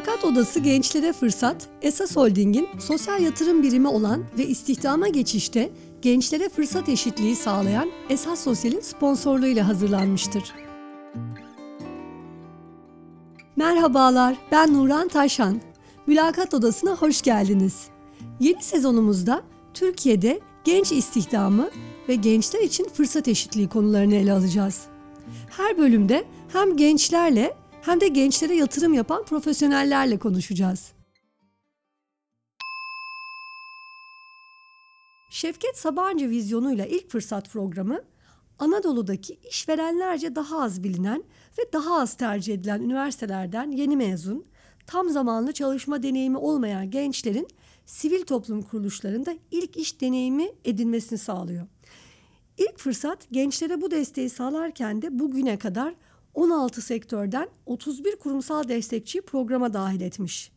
Mülakat 0.00 0.24
Odası 0.24 0.60
Gençlere 0.60 1.12
Fırsat, 1.12 1.68
Esas 1.82 2.16
Holding'in 2.16 2.68
sosyal 2.78 3.22
yatırım 3.22 3.62
birimi 3.62 3.88
olan 3.88 4.24
ve 4.38 4.46
istihdama 4.46 5.08
geçişte 5.08 5.70
gençlere 6.02 6.48
fırsat 6.48 6.88
eşitliği 6.88 7.36
sağlayan 7.36 7.90
Esas 8.10 8.40
Sosyal'in 8.40 8.80
sponsorluğuyla 8.80 9.68
hazırlanmıştır. 9.68 10.42
Merhabalar, 13.56 14.36
ben 14.52 14.74
Nuran 14.74 15.08
Taşan. 15.08 15.60
Mülakat 16.06 16.54
Odası'na 16.54 16.96
hoş 16.96 17.22
geldiniz. 17.22 17.86
Yeni 18.40 18.62
sezonumuzda 18.62 19.42
Türkiye'de 19.74 20.40
genç 20.64 20.92
istihdamı 20.92 21.70
ve 22.08 22.14
gençler 22.14 22.60
için 22.60 22.88
fırsat 22.88 23.28
eşitliği 23.28 23.68
konularını 23.68 24.14
ele 24.14 24.32
alacağız. 24.32 24.82
Her 25.50 25.78
bölümde 25.78 26.24
hem 26.52 26.76
gençlerle 26.76 27.59
hem 27.82 28.00
de 28.00 28.08
gençlere 28.08 28.54
yatırım 28.54 28.94
yapan 28.94 29.24
profesyonellerle 29.24 30.18
konuşacağız. 30.18 30.92
Şevket 35.30 35.78
Sabancı 35.78 36.30
vizyonuyla 36.30 36.86
ilk 36.86 37.10
fırsat 37.10 37.48
programı 37.48 38.00
Anadolu'daki 38.58 39.38
işverenlerce 39.50 40.34
daha 40.34 40.62
az 40.62 40.84
bilinen 40.84 41.22
ve 41.58 41.72
daha 41.72 42.00
az 42.00 42.14
tercih 42.14 42.54
edilen 42.54 42.80
üniversitelerden 42.80 43.70
yeni 43.70 43.96
mezun, 43.96 44.44
tam 44.86 45.10
zamanlı 45.10 45.52
çalışma 45.52 46.02
deneyimi 46.02 46.36
olmayan 46.36 46.90
gençlerin 46.90 47.48
sivil 47.86 48.22
toplum 48.22 48.62
kuruluşlarında 48.62 49.34
ilk 49.50 49.76
iş 49.76 50.00
deneyimi 50.00 50.48
edinmesini 50.64 51.18
sağlıyor. 51.18 51.66
İlk 52.58 52.78
fırsat 52.78 53.26
gençlere 53.30 53.80
bu 53.80 53.90
desteği 53.90 54.30
sağlarken 54.30 55.02
de 55.02 55.18
bugüne 55.18 55.58
kadar 55.58 55.94
16 56.34 56.82
sektörden 56.82 57.48
31 57.66 58.16
kurumsal 58.16 58.68
destekçiyi 58.68 59.22
programa 59.22 59.72
dahil 59.72 60.00
etmiş. 60.00 60.52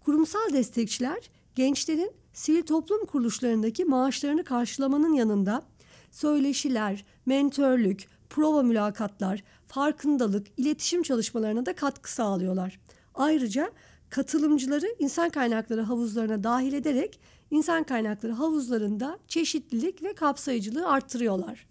Kurumsal 0.00 0.52
destekçiler 0.52 1.30
gençlerin 1.54 2.12
sivil 2.32 2.62
toplum 2.62 3.06
kuruluşlarındaki 3.06 3.84
maaşlarını 3.84 4.44
karşılamanın 4.44 5.12
yanında 5.12 5.62
söyleşiler, 6.10 7.04
mentörlük, 7.26 8.08
prova 8.30 8.62
mülakatlar, 8.62 9.44
farkındalık, 9.66 10.46
iletişim 10.56 11.02
çalışmalarına 11.02 11.66
da 11.66 11.72
katkı 11.74 12.12
sağlıyorlar. 12.12 12.80
Ayrıca 13.14 13.70
katılımcıları 14.10 14.86
insan 14.98 15.30
kaynakları 15.30 15.82
havuzlarına 15.82 16.44
dahil 16.44 16.72
ederek 16.72 17.20
insan 17.50 17.84
kaynakları 17.84 18.32
havuzlarında 18.32 19.18
çeşitlilik 19.28 20.02
ve 20.02 20.14
kapsayıcılığı 20.14 20.88
arttırıyorlar. 20.88 21.66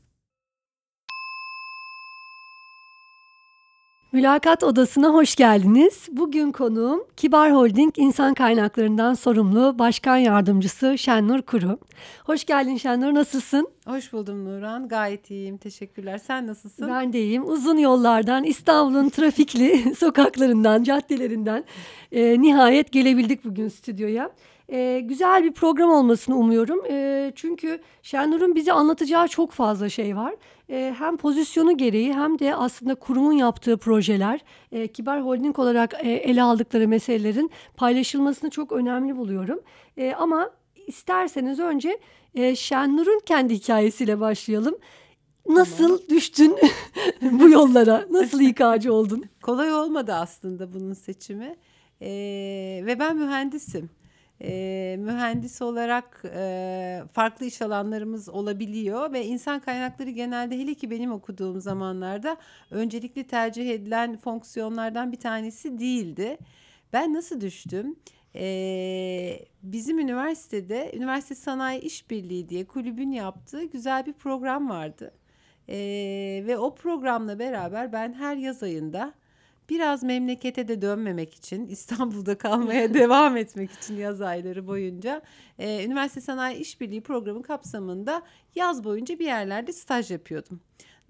Mülakat 4.15 4.63
Odası'na 4.63 5.09
hoş 5.09 5.35
geldiniz. 5.35 6.07
Bugün 6.11 6.51
konuğum 6.51 7.03
Kibar 7.17 7.53
Holding 7.53 7.93
İnsan 7.97 8.33
Kaynaklarından 8.33 9.13
sorumlu 9.13 9.79
Başkan 9.79 10.17
Yardımcısı 10.17 10.97
Şennur 10.97 11.41
Kuru. 11.41 11.79
Hoş 12.23 12.45
geldin 12.45 12.77
Şennur, 12.77 13.13
nasılsın? 13.13 13.69
Hoş 13.87 14.13
buldum 14.13 14.45
Nuran. 14.45 14.87
Gayet 14.87 15.31
iyiyim. 15.31 15.57
Teşekkürler. 15.57 16.17
Sen 16.17 16.47
nasılsın? 16.47 16.87
Ben 16.87 17.13
de 17.13 17.19
iyiyim. 17.19 17.49
Uzun 17.49 17.77
yollardan, 17.77 18.43
İstanbul'un 18.43 19.09
trafikli 19.09 19.95
sokaklarından, 19.97 20.83
caddelerinden 20.83 21.63
e, 22.11 22.41
nihayet 22.41 22.91
gelebildik 22.91 23.45
bugün 23.45 23.67
stüdyoya. 23.67 24.31
E, 24.69 24.99
güzel 24.99 25.43
bir 25.43 25.51
program 25.51 25.89
olmasını 25.89 26.35
umuyorum. 26.35 26.85
E, 26.89 27.31
çünkü 27.35 27.79
Şennur'un 28.03 28.55
bize 28.55 28.71
anlatacağı 28.71 29.27
çok 29.27 29.51
fazla 29.51 29.89
şey 29.89 30.15
var. 30.15 30.35
E, 30.69 30.95
hem 30.97 31.17
pozisyonu 31.17 31.77
gereği 31.77 32.13
hem 32.13 32.39
de 32.39 32.55
aslında 32.55 32.95
kurumun 32.95 33.33
yaptığı 33.33 33.77
projeler, 33.77 34.39
e, 34.71 34.87
Kibar 34.87 35.25
Holding 35.25 35.59
olarak 35.59 35.93
e, 36.03 36.11
ele 36.11 36.43
aldıkları 36.43 36.87
meselelerin 36.87 37.51
paylaşılmasını 37.77 38.49
çok 38.49 38.71
önemli 38.71 39.17
buluyorum. 39.17 39.59
E, 39.97 40.13
ama 40.13 40.49
isterseniz 40.87 41.59
önce 41.59 41.99
e, 42.35 42.55
Şennur'un 42.55 43.19
kendi 43.25 43.53
hikayesiyle 43.53 44.19
başlayalım. 44.19 44.75
Nasıl 45.49 45.83
tamam. 45.83 45.99
düştün 46.09 46.55
bu 47.21 47.49
yollara? 47.49 48.05
Nasıl 48.11 48.41
İK'cı 48.41 48.93
oldun? 48.93 49.23
Kolay 49.41 49.73
olmadı 49.73 50.13
aslında 50.13 50.73
bunun 50.73 50.93
seçimi. 50.93 51.55
Ee, 52.01 52.83
ve 52.85 52.99
ben 52.99 53.17
mühendisim 53.17 53.89
e, 54.41 54.95
mühendis 54.99 55.61
olarak 55.61 56.23
e, 56.35 57.03
farklı 57.13 57.45
iş 57.45 57.61
alanlarımız 57.61 58.29
olabiliyor 58.29 59.13
ve 59.13 59.25
insan 59.25 59.59
kaynakları 59.59 60.09
genelde 60.09 60.59
hele 60.59 60.73
ki 60.73 60.91
benim 60.91 61.11
okuduğum 61.11 61.61
zamanlarda 61.61 62.37
öncelikli 62.71 63.27
tercih 63.27 63.69
edilen 63.69 64.17
fonksiyonlardan 64.17 65.11
bir 65.11 65.19
tanesi 65.19 65.79
değildi. 65.79 66.37
Ben 66.93 67.13
nasıl 67.13 67.41
düştüm? 67.41 67.95
Ee, 68.35 69.39
bizim 69.63 69.99
üniversitede 69.99 70.91
Üniversite 70.95 71.35
Sanayi 71.35 71.81
İşbirliği 71.81 72.49
diye 72.49 72.65
kulübün 72.65 73.11
yaptığı 73.11 73.63
güzel 73.63 74.05
bir 74.05 74.13
program 74.13 74.69
vardı. 74.69 75.11
Ee, 75.69 76.43
ve 76.47 76.57
o 76.57 76.75
programla 76.75 77.39
beraber 77.39 77.93
ben 77.93 78.13
her 78.13 78.35
yaz 78.35 78.63
ayında 78.63 79.13
biraz 79.69 80.03
memlekete 80.03 80.67
de 80.67 80.81
dönmemek 80.81 81.35
için 81.35 81.67
İstanbul'da 81.69 82.37
kalmaya 82.37 82.93
devam 82.93 83.37
etmek 83.37 83.71
için 83.71 83.97
yaz 83.97 84.21
ayları 84.21 84.67
boyunca 84.67 85.21
e, 85.59 85.85
Üniversite 85.85 86.21
Sanayi 86.21 86.57
İşbirliği 86.57 87.01
programı 87.01 87.41
kapsamında 87.43 88.21
yaz 88.55 88.83
boyunca 88.83 89.19
bir 89.19 89.25
yerlerde 89.25 89.73
staj 89.73 90.11
yapıyordum. 90.11 90.59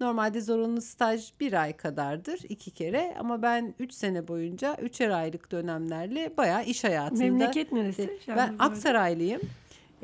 Normalde 0.00 0.40
zorunlu 0.40 0.80
staj 0.80 1.32
bir 1.40 1.62
ay 1.62 1.76
kadardır 1.76 2.40
iki 2.48 2.70
kere 2.70 3.14
ama 3.18 3.42
ben 3.42 3.74
üç 3.78 3.92
sene 3.92 4.28
boyunca 4.28 4.76
üçer 4.82 5.10
aylık 5.10 5.52
dönemlerle 5.52 6.36
bayağı 6.36 6.64
iş 6.64 6.84
hayatında. 6.84 7.22
Memleket 7.22 7.72
neresi? 7.72 8.18
Ben 8.28 8.56
Aksaraylıyım. 8.58 9.40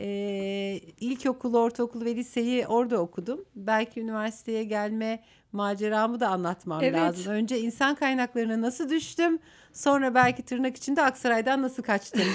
Ee, 0.05 0.81
ilkokul, 1.01 1.55
ortaokul 1.55 2.05
ve 2.05 2.17
liseyi 2.17 2.67
orada 2.67 2.99
okudum. 2.99 3.45
Belki 3.57 4.01
üniversiteye 4.01 4.65
gelme 4.65 5.23
maceramı 5.53 6.21
da 6.21 6.29
anlatmam 6.29 6.83
evet. 6.83 6.95
lazım. 6.95 7.33
Önce 7.33 7.61
insan 7.61 7.95
kaynaklarına 7.95 8.61
nasıl 8.61 8.91
düştüm, 8.91 9.39
sonra 9.73 10.15
belki 10.15 10.43
tırnak 10.43 10.77
içinde 10.77 11.03
Aksaray'dan 11.03 11.63
nasıl 11.63 11.83
kaçtım. 11.83 12.23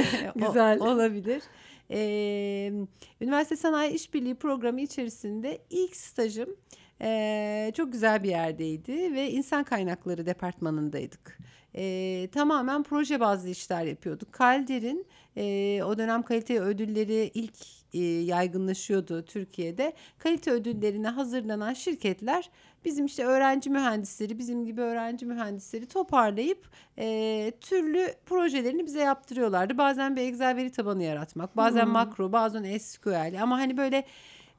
Güzel. 0.36 0.80
o, 0.80 0.90
olabilir. 0.90 1.42
Ee, 1.90 2.72
Üniversite 3.20 3.56
Sanayi 3.56 3.92
İşbirliği 3.92 4.34
programı 4.34 4.80
içerisinde 4.80 5.58
ilk 5.70 5.96
stajım 5.96 6.56
e, 7.02 7.72
çok 7.76 7.92
güzel 7.92 8.22
bir 8.22 8.28
yerdeydi 8.28 9.14
ve 9.14 9.30
insan 9.30 9.64
kaynakları 9.64 10.26
departmanındaydık 10.26 11.38
e, 11.74 12.28
tamamen 12.32 12.82
proje 12.82 13.20
bazlı 13.20 13.48
işler 13.48 13.84
yapıyorduk. 13.84 14.32
Kalder'in 14.32 15.06
e, 15.36 15.82
o 15.84 15.98
dönem 15.98 16.22
kalite 16.22 16.60
ödülleri 16.60 17.30
ilk 17.34 17.54
e, 17.94 17.98
yaygınlaşıyordu 18.04 19.24
Türkiye'de. 19.24 19.92
Kalite 20.18 20.50
ödüllerine 20.50 21.08
hazırlanan 21.08 21.74
şirketler 21.74 22.50
bizim 22.84 23.06
işte 23.06 23.24
öğrenci 23.24 23.70
mühendisleri, 23.70 24.38
bizim 24.38 24.64
gibi 24.64 24.80
öğrenci 24.80 25.26
mühendisleri 25.26 25.86
toparlayıp 25.86 26.68
e, 26.98 27.52
türlü 27.60 28.14
projelerini 28.26 28.86
bize 28.86 29.00
yaptırıyorlardı. 29.00 29.78
Bazen 29.78 30.16
bir 30.16 30.22
Excel 30.22 30.56
veri 30.56 30.72
tabanı 30.72 31.02
yaratmak, 31.02 31.56
bazen 31.56 31.84
hmm. 31.84 31.92
makro, 31.92 32.32
bazen 32.32 32.78
SQL 32.78 33.42
ama 33.42 33.58
hani 33.58 33.76
böyle 33.76 34.04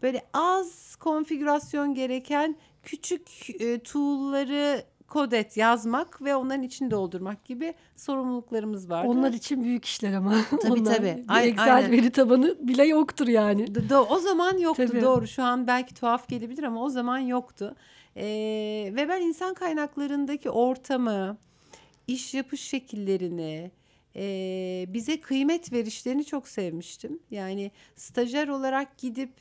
böyle 0.04 0.22
az 0.34 0.96
konfigürasyon 0.96 1.94
gereken 1.94 2.56
küçük 2.84 3.50
e, 3.62 3.80
tool'ları 3.80 4.84
kodet 5.12 5.58
yazmak 5.58 6.22
ve 6.22 6.36
onların 6.36 6.64
içini 6.64 6.92
doldurmak 6.92 7.46
gibi 7.46 7.74
sorumluluklarımız 7.96 8.90
vardı. 8.90 9.08
Onlar 9.10 9.34
için 9.34 9.64
büyük 9.64 9.86
işler 9.86 10.14
ama. 10.14 10.36
Tabii 10.62 10.72
Onlar, 10.82 10.96
tabii. 10.96 11.26
Bir 11.30 11.48
Excel 11.48 11.76
aynen. 11.76 11.92
veri 11.92 12.12
tabanı 12.12 12.58
bile 12.68 12.86
yoktur 12.86 13.28
yani. 13.28 13.64
Do- 13.66 14.08
o 14.10 14.20
zaman 14.20 14.58
yoktu 14.58 14.86
tabii. 14.88 15.02
doğru. 15.02 15.28
Şu 15.28 15.44
an 15.44 15.68
belki 15.68 15.94
tuhaf 15.94 16.28
gelebilir 16.28 16.64
ama 16.64 16.84
o 16.84 16.90
zaman 16.90 17.18
yoktu. 17.18 17.76
Ee, 18.16 18.24
ve 18.96 19.10
ben 19.10 19.22
insan 19.22 19.54
kaynaklarındaki 19.54 20.50
ortamı, 20.50 21.38
iş 22.08 22.34
yapış 22.34 22.62
şekillerini, 22.62 23.72
e, 24.16 24.86
bize 24.88 25.20
kıymet 25.20 25.74
verişlerini 25.74 26.26
çok 26.26 26.48
sevmiştim. 26.48 27.20
Yani 27.32 27.72
stajyer 27.96 28.48
olarak 28.48 28.98
gidip 28.98 29.34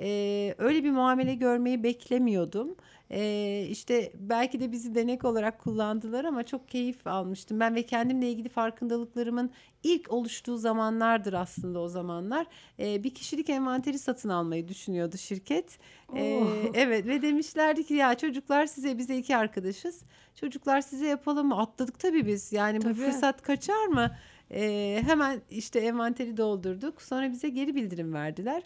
e, 0.00 0.54
öyle 0.58 0.84
bir 0.84 0.90
muamele 0.90 1.34
görmeyi 1.34 1.82
beklemiyordum. 1.82 2.76
E, 3.10 3.66
işte 3.70 4.12
belki 4.14 4.60
de 4.60 4.72
bizi 4.72 4.94
denek 4.94 5.24
olarak 5.24 5.58
kullandılar 5.58 6.24
ama 6.24 6.42
çok 6.42 6.68
keyif 6.68 7.06
almıştım. 7.06 7.60
Ben 7.60 7.74
ve 7.74 7.82
kendimle 7.82 8.30
ilgili 8.30 8.48
farkındalıklarımın 8.48 9.50
ilk 9.82 10.12
oluştuğu 10.12 10.58
zamanlardır 10.58 11.32
aslında 11.32 11.80
o 11.80 11.88
zamanlar. 11.88 12.46
E, 12.78 13.04
bir 13.04 13.14
kişilik 13.14 13.50
envanteri 13.50 13.98
satın 13.98 14.28
almayı 14.28 14.68
düşünüyordu 14.68 15.16
şirket. 15.16 15.78
E, 16.16 16.42
evet 16.74 17.06
ve 17.06 17.22
demişlerdi 17.22 17.86
ki 17.86 17.94
ya 17.94 18.14
çocuklar 18.14 18.66
size 18.66 18.98
bize 18.98 19.16
iki 19.16 19.36
arkadaşız. 19.36 20.02
Çocuklar 20.34 20.80
size 20.80 21.06
yapalım 21.06 21.48
mı? 21.48 21.60
Atladık 21.60 21.98
tabii 21.98 22.26
biz. 22.26 22.52
Yani 22.52 22.78
tabii. 22.78 22.94
bu 22.94 22.96
fırsat 22.98 23.42
kaçar 23.42 23.86
mı? 23.86 24.16
E, 24.50 25.02
hemen 25.06 25.40
işte 25.50 25.80
envanteri 25.80 26.36
doldurduk. 26.36 27.02
Sonra 27.02 27.30
bize 27.30 27.48
geri 27.48 27.74
bildirim 27.74 28.14
verdiler. 28.14 28.62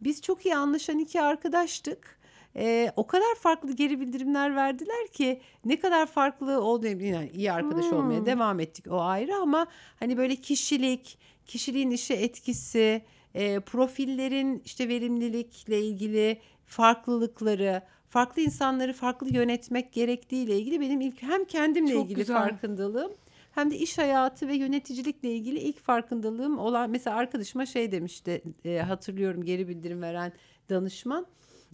Biz 0.00 0.22
çok 0.22 0.46
iyi 0.46 0.56
anlaşan 0.56 0.98
iki 0.98 1.22
arkadaştık. 1.22 2.21
E, 2.56 2.92
o 2.96 3.06
kadar 3.06 3.34
farklı 3.40 3.72
geri 3.72 4.00
bildirimler 4.00 4.56
verdiler 4.56 5.06
ki 5.12 5.40
ne 5.64 5.80
kadar 5.80 6.06
farklı 6.06 6.60
oldu 6.60 6.86
yani 6.86 7.30
iyi 7.34 7.52
arkadaş 7.52 7.90
Hmm. 7.90 7.98
olmaya 7.98 8.26
devam 8.26 8.60
ettik 8.60 8.86
o 8.90 9.00
ayrı 9.00 9.36
ama 9.36 9.66
hani 10.00 10.16
böyle 10.16 10.36
kişilik, 10.36 11.18
kişiliğin 11.46 11.90
işe 11.90 12.14
etkisi, 12.14 13.02
e, 13.34 13.60
profillerin 13.60 14.62
işte 14.64 14.88
verimlilikle 14.88 15.80
ilgili 15.80 16.40
farklılıkları, 16.66 17.82
farklı 18.08 18.42
insanları 18.42 18.92
farklı 18.92 19.34
yönetmek 19.34 19.92
gerektiğiyle 19.92 20.58
ilgili 20.58 20.80
benim 20.80 21.00
ilk 21.00 21.22
hem 21.22 21.44
kendimle 21.44 21.92
Çok 21.92 22.04
ilgili 22.04 22.18
güzel. 22.18 22.36
farkındalığım 22.36 23.12
hem 23.52 23.70
de 23.70 23.76
iş 23.76 23.98
hayatı 23.98 24.48
ve 24.48 24.54
yöneticilikle 24.54 25.30
ilgili 25.34 25.58
ilk 25.58 25.78
farkındalığım 25.78 26.58
olan 26.58 26.90
mesela 26.90 27.16
arkadaşıma 27.16 27.66
şey 27.66 27.92
demişti 27.92 28.42
e, 28.64 28.78
hatırlıyorum 28.78 29.44
geri 29.44 29.68
bildirim 29.68 30.02
veren 30.02 30.32
danışman. 30.70 31.26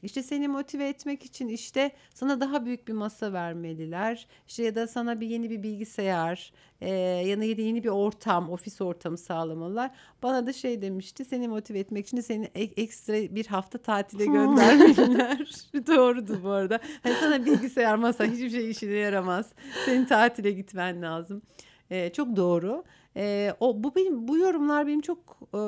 İşte 0.02 0.22
seni 0.22 0.48
motive 0.48 0.88
etmek 0.88 1.24
için 1.24 1.48
işte 1.48 1.90
sana 2.14 2.40
daha 2.40 2.64
büyük 2.66 2.88
bir 2.88 2.92
masa 2.92 3.32
vermeliler. 3.32 4.26
İşte 4.48 4.62
ya 4.62 4.74
da 4.74 4.86
sana 4.86 5.20
bir 5.20 5.26
yeni 5.26 5.50
bir 5.50 5.62
bilgisayar, 5.62 6.52
e, 6.80 6.90
ya 7.26 7.40
da 7.40 7.44
yeni 7.44 7.84
bir 7.84 7.88
ortam, 7.88 8.50
ofis 8.50 8.80
ortamı 8.80 9.18
sağlamalılar. 9.18 9.90
Bana 10.22 10.46
da 10.46 10.52
şey 10.52 10.82
demişti, 10.82 11.24
seni 11.24 11.48
motive 11.48 11.78
etmek 11.78 12.06
için 12.06 12.20
seni 12.20 12.44
ek- 12.54 12.82
ekstra 12.82 13.14
bir 13.14 13.46
hafta 13.46 13.78
tatile 13.78 14.26
göndermeliler. 14.26 15.38
Doğrudu 15.86 16.40
bu 16.42 16.48
arada. 16.50 16.80
Hani 17.02 17.14
sana 17.20 17.46
bilgisayar, 17.46 17.94
masa 17.96 18.24
hiçbir 18.24 18.50
şey 18.50 18.70
işine 18.70 18.92
yaramaz. 18.94 19.52
Senin 19.84 20.04
tatile 20.04 20.50
gitmen 20.50 21.02
lazım. 21.02 21.42
E, 21.90 22.12
çok 22.12 22.36
doğru. 22.36 22.84
E, 23.18 23.54
o 23.60 23.82
bu 23.82 23.94
benim 23.94 24.28
bu 24.28 24.38
yorumlar 24.38 24.86
benim 24.86 25.00
çok 25.00 25.18
e, 25.54 25.58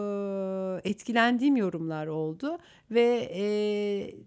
etkilendiğim 0.90 1.56
yorumlar 1.56 2.06
oldu 2.06 2.58
ve 2.90 3.30
e, 3.34 3.44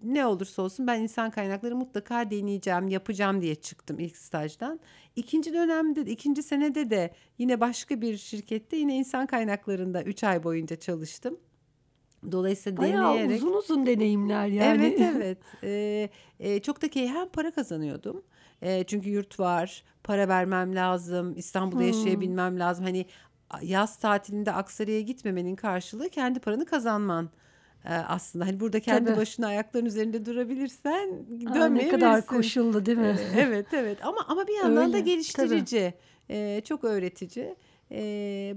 ne 0.02 0.26
olursa 0.26 0.62
olsun 0.62 0.86
ben 0.86 1.00
insan 1.00 1.30
kaynakları 1.30 1.76
mutlaka 1.76 2.30
deneyeceğim, 2.30 2.88
yapacağım 2.88 3.40
diye 3.42 3.54
çıktım 3.54 3.98
ilk 3.98 4.16
stajdan. 4.16 4.80
İkinci 5.16 5.52
dönemde, 5.54 6.06
de, 6.06 6.10
ikinci 6.10 6.42
senede 6.42 6.90
de 6.90 7.14
yine 7.38 7.60
başka 7.60 8.00
bir 8.00 8.16
şirkette 8.16 8.76
yine 8.76 8.96
insan 8.96 9.26
kaynaklarında 9.26 10.02
3 10.02 10.24
ay 10.24 10.44
boyunca 10.44 10.76
çalıştım. 10.76 11.38
Dolayısıyla 12.32 12.82
Bayağı 12.82 13.14
deneyerek 13.14 13.36
uzun 13.36 13.52
uzun 13.52 13.86
deneyimler 13.86 14.46
yani. 14.46 14.84
Evet 14.86 15.00
evet. 15.16 15.38
Ee, 15.62 16.08
e, 16.40 16.60
çok 16.60 16.82
da 16.82 16.88
keyif 16.88 17.10
hem 17.10 17.28
para 17.28 17.50
kazanıyordum. 17.50 18.22
E, 18.64 18.84
çünkü 18.84 19.10
yurt 19.10 19.40
var, 19.40 19.82
para 20.04 20.28
vermem 20.28 20.74
lazım, 20.74 21.34
İstanbul'da 21.36 21.82
Hmm. 21.82 21.86
yaşayabilmem 21.88 22.58
lazım. 22.60 22.84
Hani 22.84 23.06
yaz 23.62 23.98
tatilinde 23.98 24.52
Aksaray'a 24.52 25.00
gitmemenin 25.00 25.56
karşılığı 25.56 26.08
kendi 26.08 26.40
paranı 26.40 26.66
kazanman. 26.66 27.30
Ee, 27.84 27.88
aslında 27.94 28.46
hani 28.46 28.60
burada 28.60 28.80
kendi 28.80 29.04
Tabii. 29.08 29.16
başına 29.20 29.46
ayakların 29.46 29.84
üzerinde 29.86 30.26
durabilirsen 30.26 31.08
Aa, 31.46 31.48
ne 31.48 31.54
dönmeyebilirsin. 31.54 31.90
kadar 31.90 32.26
koşullu 32.26 32.86
değil 32.86 32.98
mi? 32.98 33.16
Ee, 33.34 33.40
evet 33.40 33.66
evet 33.72 33.98
ama 34.04 34.24
ama 34.28 34.46
bir 34.46 34.56
yandan 34.56 34.92
da 34.92 34.96
Öyle, 34.96 35.00
geliştirici, 35.00 35.94
e, 36.30 36.60
çok 36.64 36.84
öğretici. 36.84 37.56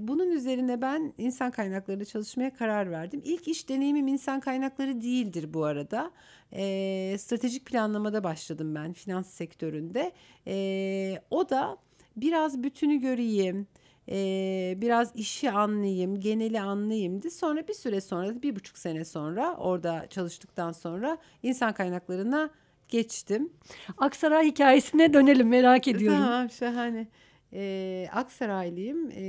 Bunun 0.07 0.31
üzerine 0.31 0.81
ben 0.81 1.13
insan 1.17 1.51
kaynaklarıyla 1.51 2.05
çalışmaya 2.05 2.53
karar 2.53 2.91
verdim. 2.91 3.21
İlk 3.25 3.47
iş 3.47 3.69
deneyimim 3.69 4.07
insan 4.07 4.39
kaynakları 4.39 5.01
değildir 5.01 5.53
bu 5.53 5.65
arada. 5.65 6.11
E, 6.53 7.15
stratejik 7.19 7.65
planlamada 7.65 8.23
başladım 8.23 8.75
ben 8.75 8.93
finans 8.93 9.29
sektöründe. 9.29 10.11
E, 10.47 11.21
o 11.29 11.49
da 11.49 11.77
biraz 12.15 12.63
bütünü 12.63 12.97
göreyim, 12.97 13.67
e, 14.09 14.73
biraz 14.77 15.15
işi 15.15 15.51
anlayayım, 15.51 16.19
geneli 16.19 16.61
anlayayımdı. 16.61 17.31
Sonra 17.31 17.67
bir 17.67 17.73
süre 17.73 18.01
sonra, 18.01 18.41
bir 18.41 18.55
buçuk 18.55 18.77
sene 18.77 19.05
sonra 19.05 19.55
orada 19.57 20.05
çalıştıktan 20.09 20.71
sonra 20.71 21.17
insan 21.43 21.73
kaynaklarına 21.73 22.49
geçtim. 22.89 23.53
Aksaray 23.97 24.47
hikayesine 24.47 25.13
dönelim 25.13 25.47
merak 25.47 25.87
ediyorum. 25.87 26.19
Tamam 26.21 26.49
şahane. 26.49 27.07
Ee, 27.53 28.07
Aksaraylıyım. 28.13 29.11
Ee, 29.11 29.21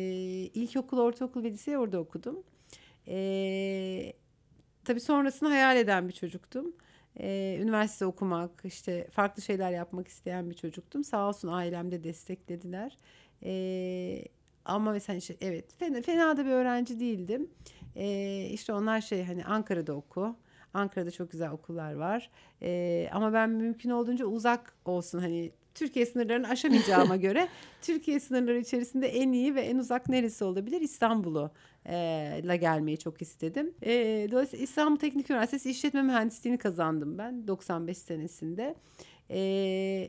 ilkokul, 0.55 0.99
ortaokul 0.99 1.45
ve 1.45 1.51
liseyi 1.51 1.79
orada 1.79 1.99
okudum. 1.99 2.43
Ee, 3.09 4.13
tabii 4.85 5.01
sonrasını 5.01 5.49
hayal 5.49 5.77
eden 5.77 6.09
bir 6.09 6.13
çocuktum. 6.13 6.73
Ee, 7.21 7.59
üniversite 7.63 8.07
okumak, 8.07 8.51
işte 8.65 9.09
farklı 9.11 9.43
şeyler 9.43 9.71
yapmak 9.71 10.09
isteyen 10.09 10.51
bir 10.51 10.55
çocuktum. 10.55 11.05
Sağ 11.05 11.29
olsun 11.29 11.49
ailem 11.49 11.91
de 11.91 12.05
desteklediler. 12.05 12.97
Ee, 13.45 14.25
ama 14.65 14.93
mesela 14.93 15.17
işte, 15.17 15.37
evet 15.41 15.75
fena, 15.79 16.03
fena 16.03 16.37
da 16.37 16.45
bir 16.45 16.51
öğrenci 16.51 17.01
değildim. 17.01 17.51
Ee, 17.97 18.49
işte 18.53 18.73
onlar 18.73 19.01
şey 19.01 19.25
hani 19.25 19.45
Ankara'da 19.45 19.93
oku. 19.93 20.37
Ankara'da 20.75 21.11
çok 21.11 21.31
güzel 21.31 21.51
okullar 21.51 21.93
var. 21.93 22.31
Ee, 22.63 23.09
ama 23.13 23.33
ben 23.33 23.51
mümkün 23.51 23.91
olduğunca 23.91 24.27
uzak 24.27 24.75
olsun 24.85 25.19
hani 25.19 25.53
Türkiye 25.79 26.07
sınırlarını 26.07 26.49
aşamayacağıma 26.49 27.17
göre 27.27 27.49
Türkiye 27.83 28.21
sınırları 28.21 28.59
içerisinde 28.59 29.09
en 29.09 29.33
iyi 29.33 29.55
ve 29.55 29.61
en 29.61 29.79
uzak 29.79 30.09
neresi 30.09 30.45
olabilir? 30.45 30.81
İstanbul'u 30.81 31.51
e, 31.87 31.95
la 32.45 32.57
gelmeyi 32.57 32.99
çok 32.99 33.23
istedim. 33.23 33.75
E, 33.83 33.93
dolayısıyla 34.31 34.63
İstanbul 34.65 34.97
Teknik 34.97 35.31
Üniversitesi 35.31 35.71
İşletme 35.71 36.03
Mühendisliğini 36.03 36.59
kazandım 36.59 37.19
ben 37.19 37.49
95 37.49 37.99
senesinde. 37.99 38.75
E, 39.31 39.39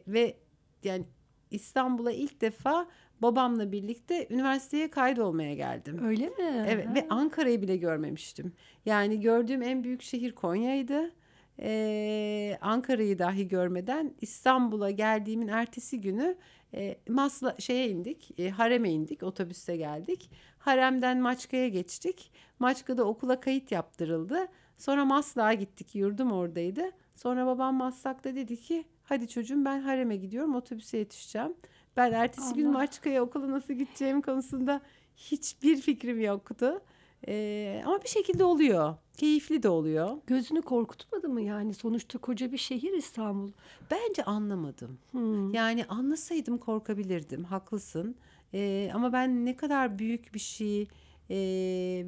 ve 0.08 0.38
yani 0.84 1.04
İstanbul'a 1.52 2.12
ilk 2.12 2.42
defa 2.42 2.88
babamla 3.22 3.72
birlikte 3.72 4.28
üniversiteye 4.30 4.90
kaydolmaya 4.92 5.54
geldim. 5.54 6.06
Öyle 6.06 6.26
mi? 6.26 6.66
Evet 6.68 6.88
Ha. 6.88 6.96
ve 6.96 7.08
Ankara'yı 7.10 7.62
bile 7.62 7.78
görmemiştim. 7.78 8.54
Yani 8.86 9.20
gördüğüm 9.22 9.62
en 9.62 9.84
büyük 9.84 10.02
şehir 10.02 10.32
Konya'ydı. 10.32 11.12
Ee, 11.62 12.58
Ankara'yı 12.62 13.20
dahi 13.20 13.48
görmeden 13.48 14.14
İstanbul'a 14.22 14.92
geldiğimin 14.92 15.48
ertesi 15.48 16.02
günü 16.02 16.38
e, 16.74 16.98
Masla 17.10 17.56
şeye 17.60 17.90
indik, 17.90 18.40
e, 18.40 18.50
Harem'e 18.50 18.90
indik, 18.90 19.24
otobüste 19.24 19.78
geldik. 19.78 20.32
Harem'den 20.60 21.22
Maçka'ya 21.22 21.68
geçtik. 21.68 22.32
Maçka'da 22.60 23.04
okula 23.04 23.40
kayıt 23.40 23.72
yaptırıldı. 23.72 24.48
Sonra 24.78 25.06
Maslak'a 25.06 25.54
gittik, 25.54 25.96
yurdum 25.96 26.32
oradaydı. 26.32 26.92
Sonra 27.16 27.46
babam 27.46 27.76
Maslak'ta 27.76 28.36
dedi 28.36 28.58
ki, 28.58 28.84
hadi 29.04 29.28
çocuğum 29.28 29.66
ben 29.66 29.82
Harem'e 29.82 30.16
gidiyorum, 30.16 30.56
otobüse 30.56 30.98
yetişeceğim. 30.98 31.54
Ben 31.98 32.12
ertesi 32.12 32.54
gün 32.54 32.66
Allah. 32.66 32.72
Maçka'ya 32.72 33.24
okula 33.24 33.52
nasıl 33.52 33.74
gideceğim 33.74 34.22
konusunda 34.22 34.82
hiçbir 35.16 35.82
fikrim 35.82 36.22
yoktu. 36.22 36.82
Ee, 37.28 37.82
ama 37.86 38.04
bir 38.04 38.08
şekilde 38.08 38.44
oluyor. 38.44 38.96
Keyifli 39.20 39.64
de 39.64 39.70
oluyor. 39.70 40.18
Gözünü 40.28 40.62
korkutmadı 40.62 41.30
mı 41.30 41.42
yani? 41.42 41.74
Sonuçta 41.74 42.18
koca 42.20 42.52
bir 42.52 42.58
şehir 42.58 42.94
İstanbul. 42.94 43.52
Bence 43.92 44.24
anlamadım. 44.24 44.98
Hmm. 45.12 45.54
Yani 45.54 45.86
anlasaydım 45.86 46.58
korkabilirdim. 46.58 47.44
Haklısın. 47.44 48.16
Ee, 48.54 48.92
ama 48.94 49.14
ben 49.14 49.46
ne 49.46 49.56
kadar 49.56 50.00
büyük 50.00 50.34
bir 50.34 50.40
şey 50.40 50.82
e, 51.30 51.38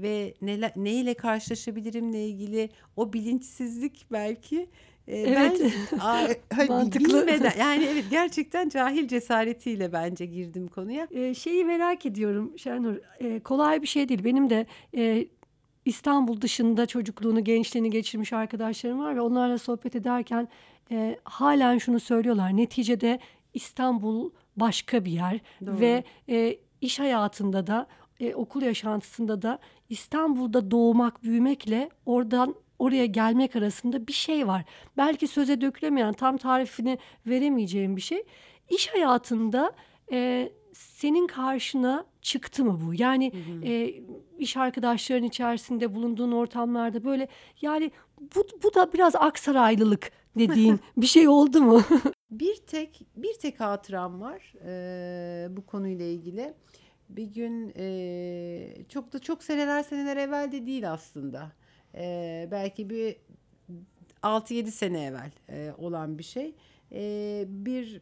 ve 0.01 0.33
neler, 0.41 0.71
neyle 0.75 1.13
karşılaşabilirimle 1.13 2.27
ilgili 2.27 2.69
o 2.97 3.13
bilinçsizlik 3.13 4.05
belki 4.11 4.67
e, 5.07 5.17
Evet. 5.19 5.61
ben 5.91 6.35
hani 6.55 6.69
Mantıklı. 6.69 7.05
bilmeden 7.05 7.53
yani 7.59 7.85
evet 7.85 8.05
gerçekten 8.09 8.69
cahil 8.69 9.07
cesaretiyle 9.07 9.93
bence 9.93 10.25
girdim 10.25 10.67
konuya. 10.67 11.07
Ee, 11.11 11.33
şeyi 11.33 11.65
merak 11.65 12.05
ediyorum 12.05 12.53
Şenur. 12.57 12.95
Ee, 13.19 13.39
kolay 13.39 13.81
bir 13.81 13.87
şey 13.87 14.09
değil. 14.09 14.23
Benim 14.23 14.49
de 14.49 14.65
e, 14.95 15.27
İstanbul 15.85 16.41
dışında 16.41 16.85
çocukluğunu, 16.85 17.43
gençliğini 17.43 17.89
geçirmiş 17.89 18.33
arkadaşlarım 18.33 18.99
var 18.99 19.15
ve 19.15 19.21
onlarla 19.21 19.57
sohbet 19.57 19.95
ederken 19.95 20.47
e, 20.91 21.19
halen 21.23 21.77
şunu 21.77 21.99
söylüyorlar. 21.99 22.57
Neticede 22.57 23.19
İstanbul 23.53 24.31
başka 24.55 25.05
bir 25.05 25.11
yer 25.11 25.39
Doğru. 25.65 25.79
ve 25.79 26.03
e, 26.29 26.57
iş 26.81 26.99
hayatında 26.99 27.67
da 27.67 27.87
e, 28.19 28.35
okul 28.35 28.61
yaşantısında 28.61 29.41
da 29.41 29.59
İstanbul'da 29.89 30.71
doğmak, 30.71 31.23
büyümekle 31.23 31.89
oradan 32.05 32.55
oraya 32.79 33.05
gelmek 33.05 33.55
arasında 33.55 34.07
bir 34.07 34.13
şey 34.13 34.47
var. 34.47 34.63
Belki 34.97 35.27
söze 35.27 35.61
dökülemeyen, 35.61 36.13
tam 36.13 36.37
tarifini 36.37 36.97
veremeyeceğim 37.27 37.95
bir 37.95 38.01
şey. 38.01 38.23
İş 38.69 38.87
hayatında 38.87 39.71
e, 40.11 40.51
senin 40.73 41.27
karşına 41.27 42.05
çıktı 42.21 42.65
mı 42.65 42.79
bu? 42.85 42.93
Yani 42.93 43.31
e, 43.65 43.93
iş 44.39 44.57
arkadaşların 44.57 45.23
içerisinde 45.27 45.95
bulunduğun 45.95 46.31
ortamlarda 46.31 47.03
böyle 47.03 47.27
yani 47.61 47.91
bu, 48.35 48.47
bu 48.63 48.73
da 48.73 48.93
biraz 48.93 49.15
Aksaraylılık 49.15 50.11
dediğin 50.37 50.79
bir 50.97 51.07
şey 51.07 51.27
oldu 51.27 51.61
mu? 51.61 51.81
Bir 52.31 52.55
tek 52.55 53.01
bir 53.15 53.33
tek 53.33 53.59
hatıram 53.59 54.21
var 54.21 54.53
eee, 54.65 55.57
bu 55.57 55.65
konuyla 55.65 56.05
ilgili. 56.05 56.53
Bir 57.09 57.23
gün 57.25 57.69
eee, 57.69 58.85
çok 58.89 59.13
da 59.13 59.19
çok 59.19 59.43
seneler 59.43 59.83
seneler 59.83 60.17
evvel 60.17 60.51
de 60.51 60.65
değil 60.65 60.91
aslında. 60.91 61.51
Eee, 61.93 62.47
belki 62.51 62.89
bir 62.89 63.15
6-7 64.23 64.71
sene 64.71 65.05
evvel 65.05 65.31
eee, 65.49 65.73
olan 65.77 66.17
bir 66.19 66.23
şey. 66.23 66.55
Eee, 66.91 67.45
bir 67.47 68.01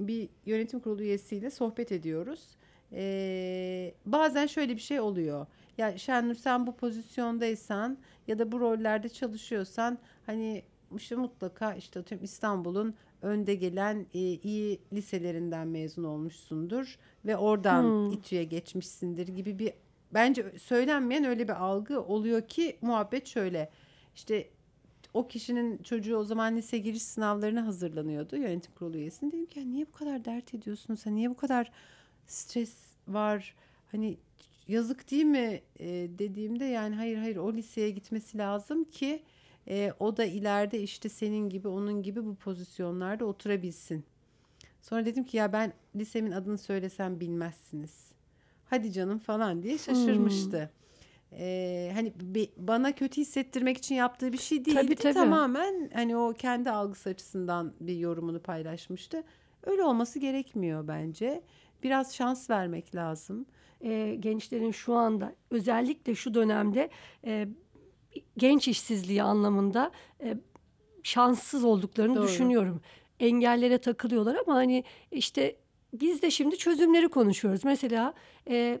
bir 0.00 0.28
yönetim 0.46 0.80
kurulu 0.80 1.02
üyesiyle 1.02 1.50
sohbet 1.50 1.92
ediyoruz. 1.92 2.56
Eee, 2.92 3.94
bazen 4.06 4.46
şöyle 4.46 4.76
bir 4.76 4.80
şey 4.80 5.00
oluyor. 5.00 5.46
Ya 5.78 5.98
Şenur 5.98 6.34
sen 6.34 6.66
bu 6.66 6.76
pozisyondaysan 6.76 7.98
ya 8.26 8.38
da 8.38 8.52
bu 8.52 8.60
rollerde 8.60 9.08
çalışıyorsan 9.08 9.98
hani 10.26 10.62
işte 10.96 11.16
mutlaka 11.16 11.74
işte 11.74 12.02
tüm 12.02 12.24
İstanbul'un 12.24 12.94
önde 13.22 13.54
gelen 13.54 14.06
e, 14.14 14.18
iyi 14.18 14.80
liselerinden 14.92 15.68
mezun 15.68 16.04
olmuşsundur 16.04 16.98
ve 17.24 17.36
oradan 17.36 17.82
Hmm. 17.82 18.12
İTÜ'ye 18.12 18.44
geçmişsindir 18.44 19.28
gibi 19.28 19.58
bir 19.58 19.72
bence 20.14 20.52
söylenmeyen 20.58 21.24
öyle 21.24 21.48
bir 21.48 21.62
algı 21.64 22.02
oluyor 22.02 22.42
ki 22.48 22.76
muhabbet 22.80 23.26
şöyle 23.26 23.70
işte 24.14 24.48
o 25.14 25.28
kişinin 25.28 25.78
çocuğu 25.82 26.16
o 26.16 26.24
zaman 26.24 26.56
lise 26.56 26.78
giriş 26.78 27.02
sınavlarına 27.02 27.66
hazırlanıyordu 27.66 28.36
yönetim 28.36 28.72
kurulu 28.74 28.96
üyesine. 28.96 29.32
Dedim 29.32 29.46
ki 29.46 29.58
ya 29.58 29.64
niye 29.64 29.86
bu 29.86 29.92
kadar 29.92 30.24
dert 30.24 30.54
ediyorsunuz? 30.54 31.00
Sen 31.00 31.16
niye 31.16 31.30
bu 31.30 31.36
kadar 31.36 31.72
stres 32.26 32.74
var? 33.08 33.54
Hani 33.92 34.16
yazık 34.68 35.10
değil 35.10 35.24
mi 35.24 35.60
e, 35.80 35.86
dediğimde 36.18 36.64
yani 36.64 36.94
hayır 36.94 37.18
hayır 37.18 37.36
o 37.36 37.52
liseye 37.52 37.90
gitmesi 37.90 38.38
lazım 38.38 38.84
ki 38.84 39.22
e, 39.68 39.92
o 40.00 40.16
da 40.16 40.24
ileride 40.24 40.82
işte 40.82 41.08
senin 41.08 41.48
gibi 41.48 41.68
onun 41.68 42.02
gibi 42.02 42.24
bu 42.24 42.34
pozisyonlarda 42.34 43.24
oturabilsin. 43.24 44.04
Sonra 44.82 45.06
dedim 45.06 45.24
ki 45.24 45.36
ya 45.36 45.52
ben 45.52 45.72
lisemin 45.96 46.32
adını 46.32 46.58
söylesem 46.58 47.20
bilmezsiniz. 47.20 48.12
Hadi 48.64 48.92
canım 48.92 49.18
falan 49.18 49.62
diye 49.62 49.78
şaşırmıştı. 49.78 50.70
Ee, 51.32 51.90
hani 51.94 52.12
bi- 52.20 52.50
bana 52.56 52.92
kötü 52.92 53.20
hissettirmek 53.20 53.78
için 53.78 53.94
yaptığı 53.94 54.32
bir 54.32 54.38
şey 54.38 54.64
değildi. 54.64 54.80
Tabii, 54.80 54.94
tabii. 54.94 55.14
Tamamen 55.14 55.90
hani 55.94 56.16
o 56.16 56.32
kendi 56.32 56.70
algısı 56.70 57.08
açısından 57.10 57.72
bir 57.80 57.96
yorumunu 57.96 58.40
paylaşmıştı. 58.42 59.22
Öyle 59.62 59.82
olması 59.82 60.18
gerekmiyor 60.18 60.88
bence. 60.88 61.42
Biraz 61.82 62.14
şans 62.14 62.50
vermek 62.50 62.94
lazım. 62.94 63.46
e, 63.80 64.16
gençlerin 64.20 64.70
şu 64.70 64.94
anda 64.94 65.34
özellikle 65.50 66.14
şu 66.14 66.34
dönemde 66.34 66.90
e, 67.24 67.48
genç 68.36 68.68
işsizliği 68.68 69.22
anlamında 69.22 69.90
e, 70.22 70.36
şanssız 71.02 71.64
olduklarını 71.64 72.16
Doğru. 72.16 72.24
düşünüyorum. 72.24 72.80
Engellere 73.20 73.78
takılıyorlar 73.78 74.36
ama 74.46 74.54
hani 74.54 74.84
işte 75.12 75.56
biz 75.92 76.22
de 76.22 76.30
şimdi 76.30 76.56
çözümleri 76.58 77.08
konuşuyoruz. 77.08 77.64
Mesela 77.64 78.14
e, 78.50 78.80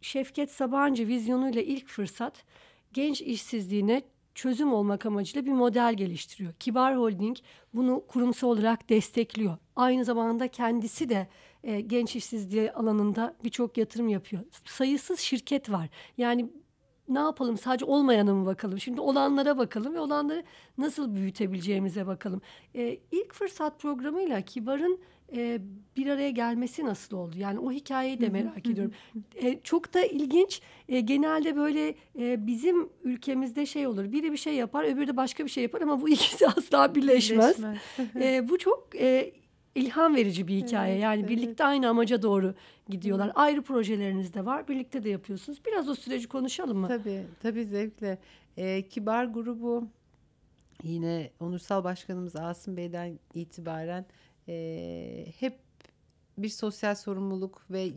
Şevket 0.00 0.50
Sabancı 0.50 1.08
vizyonuyla 1.08 1.62
ilk 1.62 1.88
fırsat 1.88 2.44
genç 2.92 3.20
işsizliğine 3.20 4.02
çözüm 4.34 4.72
olmak 4.72 5.06
amacıyla 5.06 5.46
bir 5.46 5.52
model 5.52 5.94
geliştiriyor. 5.94 6.52
Kibar 6.52 6.98
Holding 6.98 7.36
bunu 7.74 8.04
kurumsal 8.08 8.48
olarak 8.48 8.88
destekliyor. 8.88 9.56
Aynı 9.76 10.04
zamanda 10.04 10.48
kendisi 10.48 11.08
de 11.08 11.28
e, 11.64 11.80
genç 11.80 12.16
işsizliği 12.16 12.72
alanında 12.72 13.36
birçok 13.44 13.78
yatırım 13.78 14.08
yapıyor. 14.08 14.42
Sayısız 14.64 15.20
şirket 15.20 15.70
var. 15.70 15.88
Yani 16.18 16.50
ne 17.08 17.18
yapalım 17.18 17.58
sadece 17.58 17.84
olmayana 17.84 18.34
mı 18.34 18.46
bakalım? 18.46 18.80
Şimdi 18.80 19.00
olanlara 19.00 19.58
bakalım 19.58 19.94
ve 19.94 20.00
olanları 20.00 20.44
nasıl 20.78 21.14
büyütebileceğimize 21.14 22.06
bakalım. 22.06 22.42
E, 22.74 22.98
ilk 23.12 23.34
fırsat 23.34 23.80
programıyla 23.80 24.42
Kibar'ın 24.42 25.00
e, 25.32 25.60
bir 25.96 26.06
araya 26.06 26.30
gelmesi 26.30 26.84
nasıl 26.84 27.16
oldu? 27.16 27.36
Yani 27.38 27.58
o 27.58 27.72
hikayeyi 27.72 28.20
de 28.20 28.28
merak 28.28 28.66
ediyorum. 28.66 28.92
E, 29.34 29.60
çok 29.60 29.94
da 29.94 30.04
ilginç. 30.04 30.60
E, 30.88 31.00
genelde 31.00 31.56
böyle 31.56 31.94
e, 32.18 32.46
bizim 32.46 32.88
ülkemizde 33.04 33.66
şey 33.66 33.86
olur. 33.86 34.12
Biri 34.12 34.32
bir 34.32 34.36
şey 34.36 34.54
yapar, 34.54 34.84
öbürü 34.84 35.06
de 35.06 35.16
başka 35.16 35.44
bir 35.44 35.50
şey 35.50 35.62
yapar 35.62 35.80
ama 35.80 36.00
bu 36.00 36.08
ikisi 36.08 36.46
asla 36.48 36.94
birleşmez. 36.94 37.58
Birleşmez. 37.58 38.16
E, 38.16 38.48
bu 38.48 38.58
çok 38.58 38.88
e, 38.94 39.32
ilham 39.74 40.16
verici 40.16 40.48
bir 40.48 40.56
hikaye. 40.56 40.92
Evet, 40.92 41.02
yani 41.02 41.20
evet. 41.20 41.30
birlikte 41.30 41.64
aynı 41.64 41.88
amaca 41.88 42.22
doğru 42.22 42.54
gidiyorlar. 42.88 43.32
Ayrı 43.34 43.62
projeleriniz 43.62 44.34
de 44.34 44.46
var. 44.46 44.68
Birlikte 44.68 45.04
de 45.04 45.08
yapıyorsunuz. 45.08 45.60
Biraz 45.66 45.88
o 45.88 45.94
süreci 45.94 46.28
konuşalım 46.28 46.78
mı? 46.78 46.88
Tabii, 46.88 47.24
tabii 47.42 47.64
zevkle. 47.64 48.18
Ee, 48.56 48.88
Kibar 48.88 49.24
grubu 49.24 49.88
yine 50.82 51.30
Onursal 51.40 51.84
Başkanımız 51.84 52.36
Asım 52.36 52.76
Bey'den 52.76 53.18
itibaren 53.34 54.06
ee, 54.48 55.26
hep 55.38 55.58
bir 56.38 56.48
sosyal 56.48 56.94
sorumluluk 56.94 57.66
ve 57.70 57.92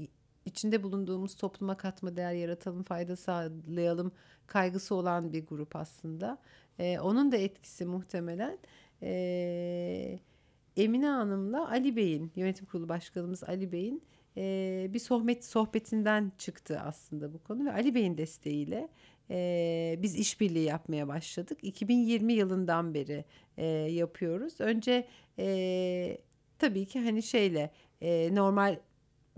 içinde 0.45 0.83
bulunduğumuz 0.83 1.35
topluma 1.35 1.77
katma 1.77 2.15
değer 2.15 2.33
yaratalım, 2.33 2.83
fayda 2.83 3.15
sağlayalım 3.15 4.11
kaygısı 4.47 4.95
olan 4.95 5.33
bir 5.33 5.45
grup 5.45 5.75
aslında. 5.75 6.37
Ee, 6.79 6.99
onun 6.99 7.31
da 7.31 7.37
etkisi 7.37 7.85
muhtemelen 7.85 8.57
ee, 9.01 10.19
Emine 10.77 11.07
Hanım'la 11.07 11.69
Ali 11.69 11.95
Bey'in, 11.95 12.31
yönetim 12.35 12.65
kurulu 12.65 12.89
başkanımız 12.89 13.43
Ali 13.43 13.71
Bey'in 13.71 14.03
ee, 14.37 14.87
bir 14.89 14.99
sohbet 14.99 15.45
sohbetinden 15.45 16.31
çıktı 16.37 16.79
aslında 16.79 17.33
bu 17.33 17.43
konu 17.43 17.65
ve 17.65 17.71
Ali 17.71 17.95
Bey'in 17.95 18.17
desteğiyle 18.17 18.89
biz 20.01 20.15
işbirliği 20.15 20.65
yapmaya 20.65 21.07
başladık. 21.07 21.57
2020 21.61 22.33
yılından 22.33 22.93
beri 22.93 23.25
yapıyoruz. 23.91 24.61
Önce 24.61 25.07
tabii 26.61 26.85
ki 26.85 26.99
hani 26.99 27.23
şeyle 27.23 27.71
ee, 28.01 28.35
normal 28.35 28.75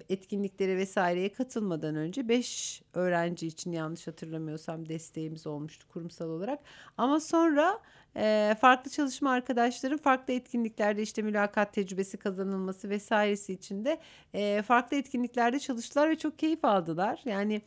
etkinliklere 0.10 0.78
vesaireye 0.78 1.32
katılmadan 1.32 1.96
önce 1.96 2.30
5 2.30 2.82
öğrenci 2.94 3.48
için 3.48 3.72
yanlış 3.72 4.08
hatırlamıyorsam 4.08 4.90
desteğimiz 4.90 5.48
olmuştu 5.48 5.88
kurumsal 5.94 6.30
olarak. 6.30 6.60
Ama 6.98 7.20
sonra 7.20 7.80
e, 8.16 8.56
farklı 8.62 8.92
çalışma 8.92 9.32
arkadaşların 9.32 9.98
farklı 9.98 10.34
etkinliklerde 10.34 11.02
işte 11.02 11.22
mülakat 11.22 11.74
tecrübesi 11.74 12.18
kazanılması 12.18 12.90
vesairesi 12.90 13.54
için 13.54 13.86
de 13.86 14.00
e, 14.34 14.62
farklı 14.62 14.98
etkinliklerde 14.98 15.60
çalıştılar 15.60 16.10
ve 16.10 16.18
çok 16.18 16.40
keyif 16.40 16.66
aldılar. 16.66 17.22
Yani 17.26 17.62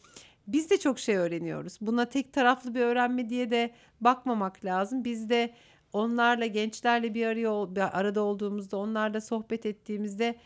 biz 0.46 0.70
de 0.70 0.78
çok 0.78 0.98
şey 0.98 1.16
öğreniyoruz. 1.16 1.78
Buna 1.80 2.04
tek 2.04 2.32
taraflı 2.32 2.74
bir 2.74 2.80
öğrenme 2.80 3.30
diye 3.30 3.50
de 3.50 3.70
bakmamak 4.00 4.64
lazım. 4.64 5.04
Biz 5.04 5.30
de 5.30 5.54
onlarla 5.92 6.46
gençlerle 6.46 7.14
bir 7.14 7.26
araya 7.26 7.76
bir 7.76 7.98
arada 7.98 8.20
olduğumuzda 8.20 8.76
onlarla 8.76 9.20
sohbet 9.20 9.66
ettiğimizde 9.66 10.36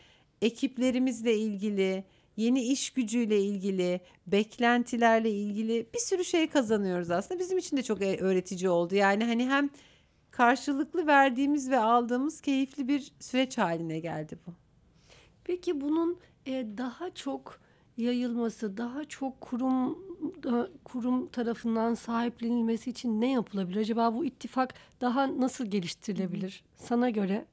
ekiplerimizle 0.41 1.37
ilgili, 1.37 2.03
yeni 2.37 2.61
iş 2.61 2.89
gücüyle 2.89 3.41
ilgili, 3.41 4.01
beklentilerle 4.27 5.31
ilgili 5.31 5.87
bir 5.93 5.99
sürü 5.99 6.25
şey 6.25 6.49
kazanıyoruz 6.49 7.11
aslında. 7.11 7.39
Bizim 7.39 7.57
için 7.57 7.77
de 7.77 7.83
çok 7.83 8.01
e- 8.01 8.17
öğretici 8.17 8.69
oldu. 8.69 8.95
Yani 8.95 9.23
hani 9.23 9.49
hem 9.49 9.69
karşılıklı 10.31 11.07
verdiğimiz 11.07 11.71
ve 11.71 11.79
aldığımız 11.79 12.41
keyifli 12.41 12.87
bir 12.87 13.11
süreç 13.19 13.57
haline 13.57 13.99
geldi 13.99 14.39
bu. 14.47 14.51
Peki 15.43 15.81
bunun 15.81 16.19
e, 16.45 16.65
daha 16.77 17.09
çok 17.09 17.59
yayılması, 17.97 18.77
daha 18.77 19.05
çok 19.05 19.41
kurum 19.41 19.97
kurum 20.83 21.27
tarafından 21.27 21.93
sahiplenilmesi 21.93 22.89
için 22.89 23.21
ne 23.21 23.31
yapılabilir? 23.31 23.79
Acaba 23.79 24.13
bu 24.15 24.25
ittifak 24.25 24.73
daha 25.01 25.39
nasıl 25.41 25.65
geliştirilebilir 25.65 26.63
sana 26.75 27.09
göre? 27.09 27.45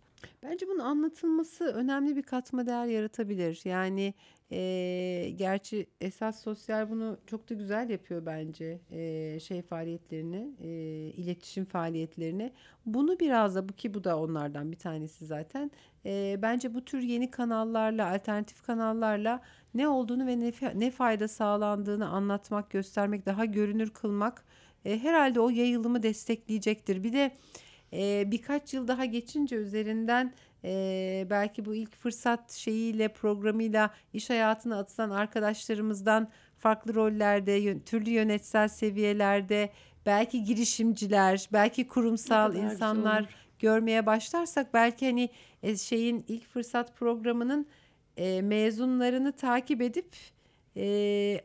Bence 0.42 0.66
bunun 0.68 0.78
anlatılması 0.78 1.64
önemli 1.64 2.16
bir 2.16 2.22
katma 2.22 2.66
değer 2.66 2.86
yaratabilir. 2.86 3.60
Yani 3.64 4.14
eee, 4.50 5.30
gerçi 5.30 5.86
esas 6.00 6.42
sosyal 6.42 6.90
bunu 6.90 7.16
çok 7.26 7.50
da 7.50 7.54
güzel 7.54 7.90
yapıyor 7.90 8.26
bence 8.26 8.80
eee, 8.90 9.38
şey 9.40 9.62
faaliyetlerini, 9.62 10.50
eee, 10.62 11.08
iletişim 11.22 11.64
faaliyetlerini. 11.64 12.52
Bunu 12.86 13.20
biraz 13.20 13.54
da 13.54 13.68
bu 13.68 13.72
ki 13.72 13.94
bu 13.94 14.04
da 14.04 14.18
onlardan 14.18 14.72
bir 14.72 14.76
tanesi 14.78 15.26
zaten. 15.26 15.70
Eee, 16.04 16.38
bence 16.42 16.74
bu 16.74 16.84
tür 16.84 17.00
yeni 17.02 17.30
kanallarla, 17.30 18.12
alternatif 18.14 18.62
kanallarla 18.62 19.40
ne 19.78 19.88
olduğunu 19.88 20.26
ve 20.26 20.40
ne, 20.40 20.52
ne 20.74 20.90
fayda 20.90 21.28
sağlandığını 21.28 22.08
anlatmak, 22.08 22.70
göstermek, 22.70 23.26
daha 23.26 23.44
görünür 23.44 23.90
kılmak 23.90 24.44
e, 24.84 24.98
herhalde 24.98 25.40
o 25.40 25.50
yayılımı 25.50 26.02
destekleyecektir. 26.02 27.04
Bir 27.04 27.12
de 27.12 27.36
e, 27.92 28.30
birkaç 28.30 28.74
yıl 28.74 28.88
daha 28.88 29.04
geçince 29.04 29.56
üzerinden 29.56 30.34
e, 30.64 31.26
belki 31.30 31.64
bu 31.64 31.74
ilk 31.74 31.96
fırsat 31.96 32.52
şeyiyle 32.52 33.08
programıyla 33.08 33.90
iş 34.12 34.30
hayatına 34.30 34.78
atılan 34.78 35.10
arkadaşlarımızdan 35.10 36.28
farklı 36.56 36.94
rollerde, 36.94 37.80
türlü 37.80 38.10
yönetsel 38.10 38.68
seviyelerde, 38.68 39.70
belki 40.06 40.44
girişimciler, 40.44 41.48
belki 41.52 41.86
kurumsal 41.86 42.54
insanlar 42.54 43.26
görmeye 43.58 44.06
başlarsak 44.06 44.74
belki 44.74 45.06
hani 45.06 45.28
e, 45.62 45.76
şeyin 45.76 46.24
ilk 46.28 46.48
fırsat 46.48 46.96
programının 46.96 47.66
e, 48.18 48.42
mezunlarını 48.42 49.32
takip 49.32 49.82
edip 49.82 50.16
e, 50.76 51.40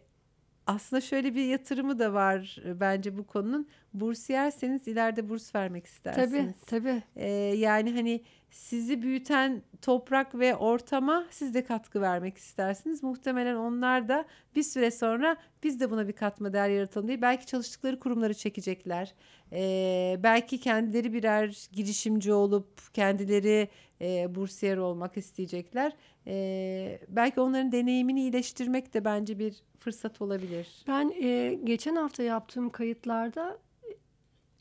aslında 0.67 1.01
şöyle 1.01 1.35
bir 1.35 1.45
yatırımı 1.45 1.99
da 1.99 2.13
var 2.13 2.57
e, 2.65 2.79
bence 2.79 3.17
bu 3.17 3.27
konunun. 3.27 3.67
Bursiyerseniz 3.93 4.87
ileride 4.87 5.29
burs 5.29 5.55
vermek 5.55 5.85
istersiniz. 5.85 6.55
Tabii, 6.65 6.81
tabii. 6.81 7.03
Ee, 7.15 7.29
yani 7.57 7.93
hani 7.93 8.21
sizi 8.51 9.01
büyüten 9.01 9.61
toprak 9.81 10.39
ve 10.39 10.55
ortama 10.55 11.25
siz 11.29 11.53
de 11.53 11.63
katkı 11.63 12.01
vermek 12.01 12.37
istersiniz. 12.37 13.03
Muhtemelen 13.03 13.55
onlar 13.55 14.07
da 14.07 14.25
bir 14.55 14.63
süre 14.63 14.91
sonra 14.91 15.37
biz 15.63 15.79
de 15.79 15.91
buna 15.91 16.07
bir 16.07 16.13
katma 16.13 16.53
değer 16.53 16.69
yaratalım 16.69 17.07
diye 17.07 17.21
belki 17.21 17.45
çalıştıkları 17.45 17.99
kurumları 17.99 18.33
çekecekler. 18.33 19.13
Ee, 19.51 20.19
belki 20.23 20.59
kendileri 20.59 21.13
birer 21.13 21.67
girişimci 21.71 22.33
olup 22.33 22.93
kendileri 22.93 23.67
e, 24.03 24.35
bursiyer 24.35 24.77
olmak 24.77 25.17
isteyecekler. 25.17 25.93
Ee, 26.27 26.99
belki 27.09 27.41
onların 27.41 27.71
deneyimini 27.71 28.21
iyileştirmek 28.21 28.93
de 28.93 29.05
bence 29.05 29.39
bir 29.39 29.55
fırsat 29.79 30.21
olabilir. 30.21 30.67
Ben 30.87 31.13
e, 31.21 31.59
geçen 31.63 31.95
hafta 31.95 32.23
yaptığım 32.23 32.69
kayıtlarda 32.69 33.57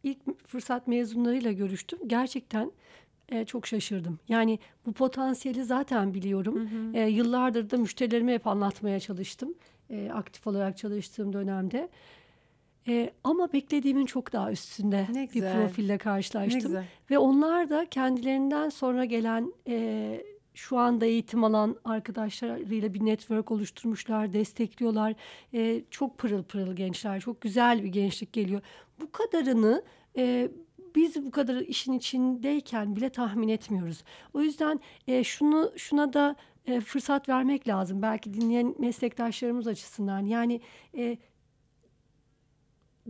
ilk 0.02 0.46
fırsat 0.46 0.86
mezunlarıyla 0.86 1.52
görüştüm. 1.52 1.98
Gerçekten 2.06 2.72
e, 3.28 3.44
çok 3.44 3.66
şaşırdım. 3.66 4.18
Yani 4.28 4.58
bu 4.86 4.92
potansiyeli 4.92 5.64
zaten 5.64 6.14
biliyorum. 6.14 6.70
E, 6.94 7.08
yıllardır 7.08 7.70
da 7.70 7.76
müşterilerime 7.76 8.34
hep 8.34 8.46
anlatmaya 8.46 9.00
çalıştım. 9.00 9.54
E, 9.90 10.10
aktif 10.14 10.46
olarak 10.46 10.76
çalıştığım 10.76 11.32
dönemde. 11.32 11.88
E, 12.88 13.10
ama 13.24 13.52
beklediğimin 13.52 14.06
çok 14.06 14.32
daha 14.32 14.52
üstünde 14.52 15.06
Ne 15.12 15.22
bir 15.22 15.32
güzel. 15.32 15.54
profille 15.54 15.92
Ne 15.92 15.98
karşılaştım. 15.98 16.84
Ve 17.10 17.18
onlar 17.18 17.70
da 17.70 17.86
kendilerinden 17.86 18.68
sonra 18.68 19.04
gelen 19.04 19.52
e, 19.68 20.22
şu 20.54 20.78
anda 20.78 21.06
eğitim 21.06 21.44
alan 21.44 21.76
arkadaşlarıyla 21.84 22.94
bir 22.94 23.04
network 23.04 23.50
oluşturmuşlar, 23.50 24.32
destekliyorlar. 24.32 25.14
E, 25.54 25.82
çok 25.90 26.18
pırıl 26.18 26.42
pırıl 26.42 26.76
gençler, 26.76 27.20
çok 27.20 27.40
güzel 27.40 27.82
bir 27.82 27.88
gençlik 27.88 28.32
geliyor. 28.32 28.60
Bu 29.00 29.12
kadarını 29.12 29.82
e, 30.16 30.48
biz 30.96 31.26
bu 31.26 31.30
kadar 31.30 31.56
işin 31.56 31.92
içindeyken 31.92 32.96
bile 32.96 33.10
tahmin 33.10 33.48
etmiyoruz. 33.48 34.04
O 34.34 34.40
yüzden 34.40 34.80
e, 35.08 35.24
şunu 35.24 35.72
şuna 35.76 36.12
da 36.12 36.36
e, 36.66 36.80
fırsat 36.80 37.28
vermek 37.28 37.68
lazım. 37.68 38.02
Belki 38.02 38.34
dinleyen 38.34 38.74
meslektaşlarımız 38.78 39.66
açısından. 39.66 40.26
Yani 40.26 40.60
e, 40.96 41.18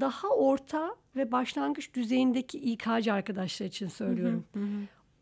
daha 0.01 0.29
orta 0.29 0.97
ve 1.17 1.33
başlangıç 1.33 1.95
düzeyindeki 1.95 2.59
İK'cı 2.59 3.13
arkadaşlar 3.13 3.67
için 3.67 3.89
söylüyorum. 3.89 4.45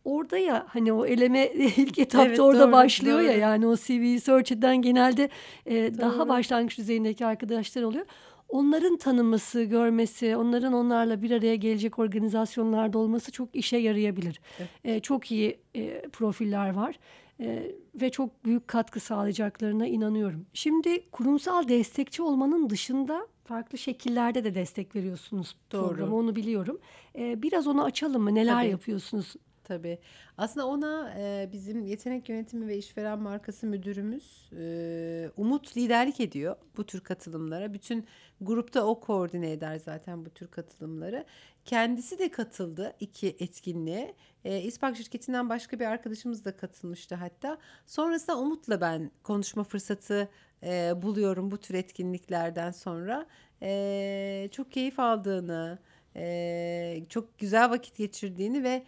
Orada 0.05 0.39
ya 0.39 0.67
hani 0.69 0.93
o 0.93 1.07
eleme 1.07 1.47
ilk 1.77 1.99
etapta 1.99 2.27
Evet, 2.29 2.41
orada 2.41 2.65
doğru, 2.65 2.73
başlıyor 2.73 3.21
ya 3.21 3.33
doğru. 3.33 3.39
yani 3.41 3.67
o 3.67 3.77
CV'yi 3.77 4.21
search 4.21 4.53
eden 4.53 4.83
genelde 4.83 5.29
e, 5.67 5.99
daha 5.99 6.29
başlangıç 6.29 6.79
düzeyindeki 6.79 7.27
arkadaşlar 7.27 7.83
oluyor. 7.83 8.07
Onların 8.49 8.97
tanıması, 8.97 9.62
görmesi, 9.62 10.37
onların 10.37 10.73
onlarla 10.73 11.23
bir 11.23 11.31
araya 11.31 11.57
gelecek 11.57 11.99
organizasyonlarda 11.99 12.99
olması 12.99 13.33
çok 13.33 13.57
işe 13.57 13.77
yarayabilir. 13.77 14.41
Evet. 14.59 14.69
E, 14.85 15.00
çok 15.00 15.31
iyi 15.31 15.59
e, 15.77 16.09
profiller 16.12 16.71
var 16.75 16.99
e, 17.41 17.73
ve 17.95 18.11
çok 18.11 18.45
büyük 18.45 18.69
katkı 18.69 19.00
sağlayacaklarına 19.00 19.87
inanıyorum. 19.87 20.47
Şimdi 20.53 21.11
kurumsal 21.11 21.69
destekçi 21.69 22.23
olmanın 22.23 22.71
dışında 22.71 23.27
farklı 23.50 23.78
şekillerde 23.78 24.45
de 24.45 24.54
destek 24.54 24.97
veriyorsunuz 24.97 25.57
Doğru. 25.73 25.88
programa 25.88 26.16
onu 26.16 26.37
biliyorum. 26.37 26.80
E, 27.19 27.42
biraz 27.42 27.66
onu 27.66 27.85
açalım 27.85 28.23
mı? 28.23 28.35
Neler 28.35 28.54
Tabii. 28.54 28.71
yapıyorsunuz? 28.71 29.35
Tabii. 29.64 29.99
Aslında 30.38 30.66
ona 30.66 31.14
e, 31.19 31.49
bizim 31.52 31.85
yetenek 31.87 32.28
yönetimi 32.28 32.69
ve 32.69 32.78
işveren 32.78 33.19
markası 33.19 33.66
müdürümüz 33.66 34.50
e, 34.59 35.30
Umut 35.37 35.76
liderlik 35.76 36.21
ediyor 36.21 36.57
bu 36.76 36.87
tür 36.87 37.00
katılımlara. 37.00 37.73
Bütün 37.73 38.07
grupta 38.40 38.87
o 38.87 39.00
koordine 39.00 39.52
eder 39.52 39.76
zaten 39.76 40.25
bu 40.25 40.30
tür 40.30 40.47
katılımları. 40.47 41.25
Kendisi 41.64 42.19
de 42.19 42.30
katıldı 42.30 42.97
iki 43.00 43.28
etkinliğe. 43.28 44.14
E, 44.45 44.61
İspak 44.61 44.97
şirketinden 44.97 45.49
başka 45.49 45.80
bir 45.80 45.85
arkadaşımız 45.87 46.45
da 46.45 46.57
katılmıştı 46.57 47.14
hatta. 47.14 47.59
Sonrasında 47.87 48.38
Umut'la 48.38 48.80
ben 48.80 49.11
konuşma 49.23 49.64
fırsatı 49.64 50.28
e, 50.62 51.02
buluyorum 51.02 51.50
bu 51.50 51.59
tür 51.59 51.75
etkinliklerden 51.75 52.71
sonra. 52.71 53.26
E, 53.62 54.49
çok 54.52 54.73
keyif 54.73 55.00
aldığını, 55.00 55.79
e, 56.17 57.02
çok 57.09 57.38
güzel 57.38 57.71
vakit 57.71 57.97
geçirdiğini 57.97 58.64
ve 58.64 58.83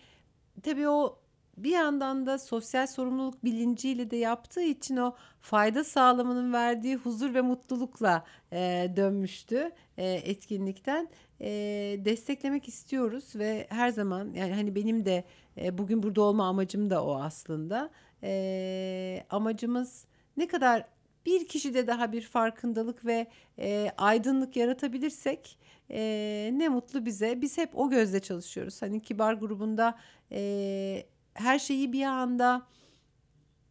tabii 0.62 0.88
o 0.88 1.18
bir 1.56 1.70
yandan 1.70 2.26
da 2.26 2.38
sosyal 2.38 2.86
sorumluluk 2.86 3.44
bilinciyle 3.44 4.10
de 4.10 4.16
yaptığı 4.16 4.62
için 4.62 4.96
o 4.96 5.14
fayda 5.40 5.84
sağlamanın 5.84 6.52
verdiği 6.52 6.96
huzur 6.96 7.34
ve 7.34 7.40
mutlulukla 7.40 8.24
e, 8.52 8.92
dönmüştü 8.96 9.70
e, 9.98 10.12
etkinlikten. 10.12 11.08
E, 11.40 11.50
desteklemek 12.04 12.68
istiyoruz 12.68 13.36
ve 13.36 13.66
her 13.70 13.88
zaman 13.88 14.32
yani 14.34 14.54
hani 14.54 14.74
benim 14.74 15.04
de 15.04 15.24
e, 15.56 15.78
bugün 15.78 16.02
burada 16.02 16.22
olma 16.22 16.48
amacım 16.48 16.90
da 16.90 17.04
o 17.04 17.14
aslında. 17.22 17.90
E, 18.22 19.24
amacımız 19.30 20.06
ne 20.36 20.46
kadar 20.46 20.84
bir 21.26 21.48
kişide 21.48 21.86
daha 21.86 22.12
bir 22.12 22.22
farkındalık 22.22 23.06
ve 23.06 23.26
e, 23.58 23.92
aydınlık 23.98 24.56
yaratabilirsek 24.56 25.58
e, 25.90 26.50
ne 26.54 26.68
mutlu 26.68 27.06
bize. 27.06 27.42
Biz 27.42 27.58
hep 27.58 27.78
o 27.78 27.90
gözle 27.90 28.20
çalışıyoruz. 28.20 28.82
Hani 28.82 29.00
kibar 29.00 29.34
grubunda 29.34 29.98
e, 30.32 31.06
her 31.34 31.58
şeyi 31.58 31.92
bir 31.92 32.02
anda 32.02 32.66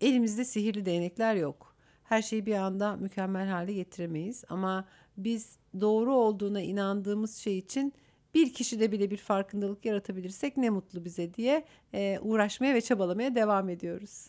elimizde 0.01 0.45
sihirli 0.45 0.85
değnekler 0.85 1.35
yok. 1.35 1.75
Her 2.03 2.21
şeyi 2.21 2.45
bir 2.45 2.55
anda 2.55 2.95
mükemmel 2.95 3.47
hale 3.47 3.73
getiremeyiz 3.73 4.43
ama 4.49 4.85
biz 5.17 5.57
doğru 5.79 6.15
olduğuna 6.15 6.61
inandığımız 6.61 7.35
şey 7.35 7.57
için 7.57 7.93
bir 8.33 8.53
kişide 8.53 8.91
bile 8.91 9.11
bir 9.11 9.17
farkındalık 9.17 9.85
yaratabilirsek 9.85 10.57
ne 10.57 10.69
mutlu 10.69 11.05
bize 11.05 11.33
diye 11.33 11.65
e, 11.93 12.19
uğraşmaya 12.21 12.73
ve 12.73 12.81
çabalamaya 12.81 13.35
devam 13.35 13.69
ediyoruz. 13.69 14.27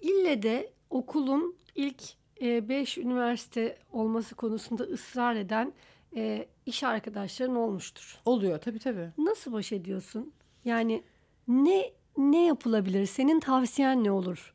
İlle 0.00 0.42
de 0.42 0.72
okulun 0.90 1.56
ilk 1.74 2.02
5 2.44 2.98
üniversite 2.98 3.78
olması 3.92 4.34
konusunda 4.34 4.82
ısrar 4.84 5.36
eden 5.36 5.72
e, 6.16 6.46
iş 6.66 6.82
arkadaşların 6.82 7.56
olmuştur. 7.56 8.18
Oluyor 8.24 8.58
tabii 8.58 8.78
tabii. 8.78 9.08
Nasıl 9.18 9.52
baş 9.52 9.72
ediyorsun? 9.72 10.32
Yani 10.64 11.02
ne 11.48 11.92
ne 12.16 12.46
yapılabilir? 12.46 13.06
Senin 13.06 13.40
tavsiyen 13.40 14.04
ne 14.04 14.10
olur 14.10 14.54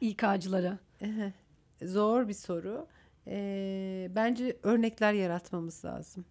İK'cılara? 0.00 0.78
Zor 1.82 2.28
bir 2.28 2.34
soru. 2.34 2.86
Ee, 3.26 4.08
bence 4.14 4.56
örnekler 4.62 5.12
yaratmamız 5.12 5.84
lazım. 5.84 6.24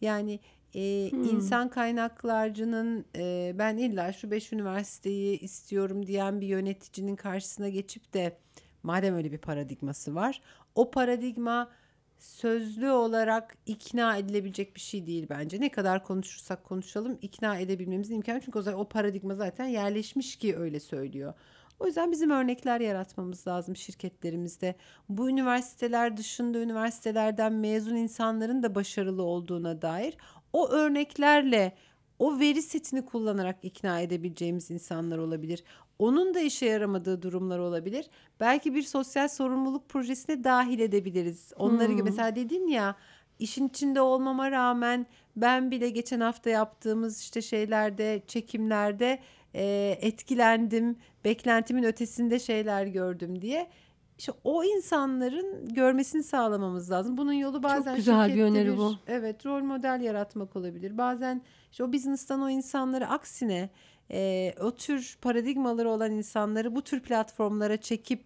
Yani 0.00 0.40
e, 0.74 1.08
insan 1.08 1.68
kaynaklarcının 1.68 3.04
e, 3.16 3.52
ben 3.58 3.76
illa 3.76 4.12
şu 4.12 4.30
beş 4.30 4.52
üniversiteyi 4.52 5.38
istiyorum 5.38 6.06
diyen 6.06 6.40
bir 6.40 6.46
yöneticinin 6.46 7.16
karşısına 7.16 7.68
geçip 7.68 8.14
de 8.14 8.38
madem 8.82 9.14
öyle 9.14 9.32
bir 9.32 9.38
paradigması 9.38 10.14
var, 10.14 10.40
o 10.74 10.90
paradigma 10.90 11.70
sözlü 12.18 12.90
olarak 12.90 13.56
ikna 13.66 14.16
edilebilecek 14.16 14.74
bir 14.74 14.80
şey 14.80 15.06
değil 15.06 15.26
bence. 15.30 15.60
Ne 15.60 15.68
kadar 15.68 16.04
konuşursak 16.04 16.64
konuşalım 16.64 17.18
ikna 17.22 17.58
edebilmemizin 17.58 18.14
imkanı 18.14 18.40
çünkü 18.40 18.58
o, 18.58 18.72
o 18.72 18.88
paradigma 18.88 19.34
zaten 19.34 19.66
yerleşmiş 19.66 20.36
ki 20.36 20.56
öyle 20.56 20.80
söylüyor. 20.80 21.34
O 21.80 21.86
yüzden 21.86 22.12
bizim 22.12 22.30
örnekler 22.30 22.80
yaratmamız 22.80 23.46
lazım 23.46 23.76
şirketlerimizde. 23.76 24.74
Bu 25.08 25.30
üniversiteler 25.30 26.16
dışında 26.16 26.58
üniversitelerden 26.58 27.52
mezun 27.52 27.96
insanların 27.96 28.62
da 28.62 28.74
başarılı 28.74 29.22
olduğuna 29.22 29.82
dair 29.82 30.16
o 30.52 30.68
örneklerle 30.68 31.72
o 32.18 32.38
veri 32.40 32.62
setini 32.62 33.04
kullanarak 33.04 33.56
ikna 33.62 34.00
edebileceğimiz 34.00 34.70
insanlar 34.70 35.18
olabilir. 35.18 35.64
Onun 36.02 36.34
da 36.34 36.40
işe 36.40 36.66
yaramadığı 36.66 37.22
durumlar 37.22 37.58
olabilir. 37.58 38.06
Belki 38.40 38.74
bir 38.74 38.82
sosyal 38.82 39.28
sorumluluk 39.28 39.88
projesine 39.88 40.44
dahil 40.44 40.78
edebiliriz. 40.80 41.52
Onları 41.56 41.92
Hmm. 41.92 42.04
mesela 42.04 42.36
dedin 42.36 42.66
ya 42.66 42.96
işin 43.38 43.68
içinde 43.68 44.00
olmama 44.00 44.50
rağmen 44.50 45.06
ben 45.36 45.70
bile 45.70 45.90
geçen 45.90 46.20
hafta 46.20 46.50
yaptığımız 46.50 47.20
işte 47.20 47.42
şeylerde, 47.42 48.22
çekimlerde 48.26 49.18
e, 49.54 49.98
etkilendim, 50.00 50.96
beklentimin 51.24 51.82
ötesinde 51.82 52.38
şeyler 52.38 52.86
gördüm 52.86 53.42
diye. 53.42 53.70
İşte 54.18 54.32
o 54.44 54.64
insanların 54.64 55.68
görmesini 55.68 56.22
sağlamamız 56.22 56.90
lazım. 56.90 57.16
Bunun 57.16 57.32
yolu 57.32 57.62
bazen 57.62 57.96
güzel 57.96 58.34
bir 58.34 58.42
öneri 58.42 58.76
bu. 58.76 58.94
Evet, 59.06 59.46
rol 59.46 59.62
model 59.62 60.00
yaratmak 60.00 60.56
olabilir. 60.56 60.98
Bazen 60.98 61.42
işte 61.70 61.84
o 61.84 61.92
business'tan 61.92 62.42
o 62.42 62.48
insanları 62.50 63.08
aksine 63.08 63.70
e, 64.12 64.54
o 64.60 64.70
tür 64.74 65.16
paradigmaları 65.20 65.90
olan 65.90 66.12
insanları 66.12 66.74
bu 66.74 66.82
tür 66.82 67.00
platformlara 67.00 67.76
çekip 67.76 68.22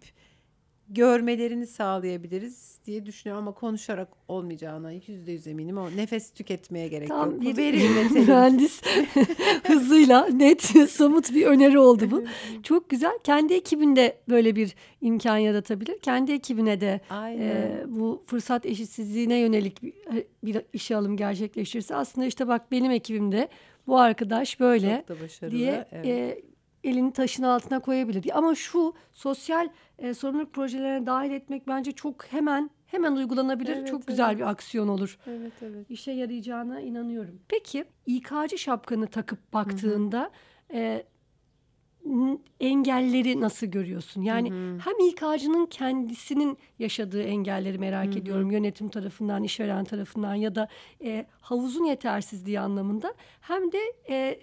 görmelerini 0.89 1.67
sağlayabiliriz 1.67 2.79
diye 2.85 3.05
düşünüyorum 3.05 3.47
ama 3.47 3.53
konuşarak 3.55 4.07
olmayacağına 4.27 4.91
yüzde 4.91 5.31
yüz 5.31 5.47
eminim. 5.47 5.77
O 5.77 5.89
nefes 5.95 6.31
tüketmeye 6.31 6.87
gerek 6.87 7.07
Tam 7.07 7.31
yok. 7.31 7.41
bir 7.41 7.57
veri 7.57 7.89
mühendis 8.13 8.81
hızıyla 9.63 10.27
net 10.27 10.61
somut 10.89 11.33
bir 11.33 11.45
öneri 11.45 11.79
oldu 11.79 12.11
bu. 12.11 12.23
Çok 12.63 12.89
güzel. 12.89 13.19
Kendi 13.23 13.53
ekibinde 13.53 14.17
böyle 14.29 14.55
bir 14.55 14.75
imkan 15.01 15.37
yaratabilir. 15.37 15.99
Kendi 15.99 16.31
ekibine 16.31 16.81
de 16.81 17.01
Aynen. 17.09 17.41
e, 17.41 17.83
bu 17.87 18.23
fırsat 18.25 18.65
eşitsizliğine 18.65 19.37
yönelik 19.37 19.83
bir, 19.83 19.93
bir 20.43 20.61
işe 20.73 20.95
alım 20.95 21.17
gerçekleşirse 21.17 21.95
aslında 21.95 22.27
işte 22.27 22.47
bak 22.47 22.71
benim 22.71 22.91
ekibimde 22.91 23.47
bu 23.87 23.99
arkadaş 23.99 24.59
böyle 24.59 25.03
Çok 25.07 25.17
da 25.17 25.23
başarılı. 25.23 25.55
diye 25.57 25.87
evet. 25.91 26.05
e, 26.05 26.41
elini 26.83 27.13
taşın 27.13 27.43
altına 27.43 27.79
koyabilir. 27.79 28.31
Ama 28.33 28.55
şu 28.55 28.93
sosyal 29.11 29.69
e, 29.99 30.13
sorumluluk 30.13 30.53
projelerine 30.53 31.05
dahil 31.05 31.31
etmek 31.31 31.67
bence 31.67 31.91
çok 31.91 32.25
hemen 32.25 32.69
hemen 32.85 33.11
uygulanabilir. 33.11 33.75
Evet, 33.77 33.87
çok 33.87 34.07
güzel 34.07 34.27
evet. 34.29 34.37
bir 34.37 34.49
aksiyon 34.49 34.87
olur. 34.87 35.17
evet 35.27 35.51
evet. 35.61 35.85
İşe 35.89 36.11
yarayacağına 36.11 36.81
inanıyorum. 36.81 37.39
Peki 37.47 37.85
İK'cı 38.05 38.57
şapkanı 38.57 39.07
takıp 39.07 39.53
baktığında 39.53 40.31
e, 40.73 40.79
n- 40.79 41.03
engelleri 42.59 43.41
nasıl 43.41 43.67
görüyorsun? 43.67 44.21
Yani 44.21 44.49
hem 44.79 45.09
İK'cının 45.09 45.65
kendisinin 45.65 46.57
yaşadığı 46.79 47.21
engelleri 47.21 47.77
merak 47.77 48.17
ediyorum 48.17 48.51
yönetim 48.51 48.89
tarafından, 48.89 49.43
işveren 49.43 49.85
tarafından 49.85 50.35
ya 50.35 50.55
da 50.55 50.67
e, 51.03 51.25
havuzun 51.41 51.85
yetersizliği 51.85 52.59
anlamında 52.59 53.13
hem 53.41 53.71
de 53.71 53.79
e, 54.09 54.39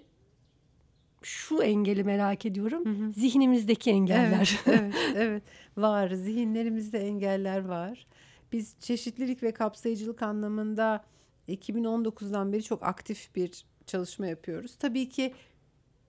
şu 1.21 1.61
engeli 1.61 2.03
merak 2.03 2.45
ediyorum. 2.45 3.13
Zihnimizdeki 3.13 3.91
engeller. 3.91 4.59
Evet, 4.67 4.81
evet, 4.81 4.95
evet. 5.15 5.43
Var. 5.77 6.09
Zihinlerimizde 6.09 6.99
engeller 6.99 7.65
var. 7.65 8.07
Biz 8.51 8.75
çeşitlilik 8.79 9.43
ve 9.43 9.51
kapsayıcılık 9.51 10.21
anlamında 10.21 11.03
2019'dan 11.47 12.53
beri 12.53 12.63
çok 12.63 12.83
aktif 12.83 13.35
bir 13.35 13.65
çalışma 13.85 14.27
yapıyoruz. 14.27 14.75
Tabii 14.75 15.09
ki 15.09 15.33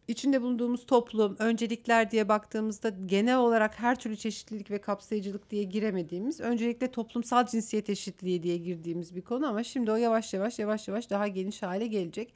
içinde 0.08 0.42
bulunduğumuz 0.42 0.86
toplum, 0.86 1.36
öncelikler 1.38 2.10
diye 2.10 2.28
baktığımızda 2.28 2.92
genel 3.06 3.38
olarak 3.38 3.78
her 3.80 3.98
türlü 3.98 4.16
çeşitlilik 4.16 4.70
ve 4.70 4.80
kapsayıcılık 4.80 5.50
diye 5.50 5.62
giremediğimiz, 5.62 6.40
öncelikle 6.40 6.90
toplumsal 6.90 7.46
cinsiyet 7.46 7.90
eşitliği 7.90 8.42
diye 8.42 8.56
girdiğimiz 8.56 9.16
bir 9.16 9.22
konu 9.22 9.46
ama 9.46 9.64
şimdi 9.64 9.90
o 9.90 9.96
yavaş 9.96 10.34
yavaş 10.34 10.58
yavaş 10.58 10.88
yavaş 10.88 11.10
daha 11.10 11.28
geniş 11.28 11.62
hale 11.62 11.86
gelecek. 11.86 12.34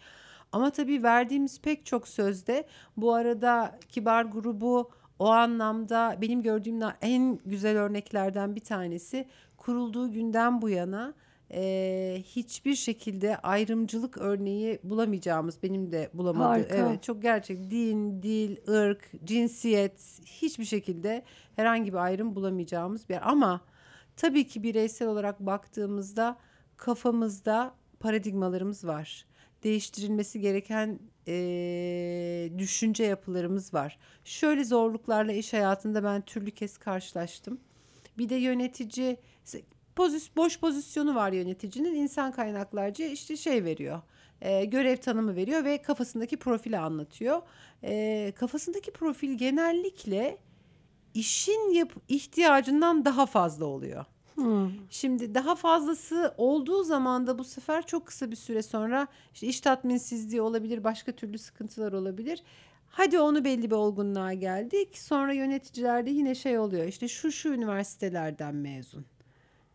Ama 0.52 0.70
tabii 0.70 1.02
verdiğimiz 1.02 1.60
pek 1.60 1.86
çok 1.86 2.08
sözde 2.08 2.66
bu 2.96 3.14
arada 3.14 3.78
kibar 3.88 4.24
grubu 4.24 4.90
o 5.18 5.26
anlamda 5.26 6.18
benim 6.20 6.42
gördüğüm 6.42 6.80
en 7.02 7.38
güzel 7.46 7.78
örneklerden 7.78 8.56
bir 8.56 8.60
tanesi 8.60 9.28
kurulduğu 9.56 10.12
günden 10.12 10.62
bu 10.62 10.68
yana 10.68 11.14
e, 11.52 12.22
hiçbir 12.24 12.74
şekilde 12.74 13.36
ayrımcılık 13.36 14.18
örneği 14.18 14.78
bulamayacağımız 14.82 15.62
benim 15.62 15.92
de 15.92 16.10
bulamadım. 16.14 16.46
Harika. 16.46 16.76
Evet 16.76 17.02
çok 17.02 17.22
gerçek 17.22 17.70
din, 17.70 18.22
dil, 18.22 18.56
ırk, 18.68 19.10
cinsiyet 19.24 20.20
hiçbir 20.26 20.64
şekilde 20.64 21.22
herhangi 21.56 21.92
bir 21.92 21.98
ayrım 21.98 22.34
bulamayacağımız 22.34 23.08
bir 23.08 23.14
yer. 23.14 23.22
Ama 23.24 23.60
tabii 24.16 24.46
ki 24.46 24.62
bireysel 24.62 25.08
olarak 25.08 25.40
baktığımızda 25.40 26.36
kafamızda 26.76 27.74
paradigmalarımız 28.00 28.86
var. 28.86 29.26
Değiştirilmesi 29.64 30.40
gereken 30.40 30.98
eee, 31.26 32.58
düşünce 32.58 33.04
yapılarımız 33.04 33.74
var. 33.74 33.98
Şöyle 34.24 34.64
zorluklarla 34.64 35.32
iş 35.32 35.52
hayatında 35.52 36.04
ben 36.04 36.20
türlü 36.20 36.50
kez 36.50 36.78
karşılaştım. 36.78 37.60
Bir 38.18 38.28
de 38.28 38.34
yönetici 38.34 39.16
pozis, 40.00 40.36
boş 40.36 40.60
pozisyonu 40.60 41.14
var 41.14 41.32
yöneticinin 41.32 41.94
insan 41.94 42.32
kaynaklarca 42.32 43.06
işte 43.06 43.36
şey 43.36 43.64
veriyor. 43.64 44.00
e, 44.40 44.64
görev 44.64 44.96
tanımı 44.96 45.36
veriyor 45.36 45.64
ve 45.64 45.82
kafasındaki 45.82 46.36
profili 46.36 46.78
anlatıyor. 46.78 47.42
E, 47.84 48.32
kafasındaki 48.36 48.90
profil 48.90 49.38
genellikle 49.38 50.38
işin 51.14 51.70
yap 51.74 51.92
ihtiyacından 52.08 53.04
daha 53.04 53.26
fazla 53.26 53.64
oluyor. 53.64 54.04
Hmm. 54.34 54.70
Şimdi 54.90 55.34
daha 55.34 55.54
fazlası 55.54 56.34
olduğu 56.36 56.84
zaman 56.84 57.26
da 57.26 57.38
bu 57.38 57.44
sefer 57.44 57.86
çok 57.86 58.06
kısa 58.06 58.30
bir 58.30 58.36
süre 58.36 58.62
sonra 58.62 59.06
işte 59.34 59.46
iş 59.46 59.60
tatminsizliği 59.60 60.42
olabilir, 60.42 60.84
başka 60.84 61.12
türlü 61.12 61.38
sıkıntılar 61.38 61.92
olabilir. 61.92 62.42
Hadi 62.88 63.18
onu 63.18 63.44
belli 63.44 63.70
bir 63.70 63.76
olgunluğa 63.76 64.32
geldik. 64.32 64.98
Sonra 64.98 65.32
yöneticilerde 65.32 66.10
yine 66.10 66.34
şey 66.34 66.58
oluyor. 66.58 66.84
İşte 66.84 67.08
şu 67.08 67.32
şu 67.32 67.48
üniversitelerden 67.48 68.54
mezun. 68.54 69.06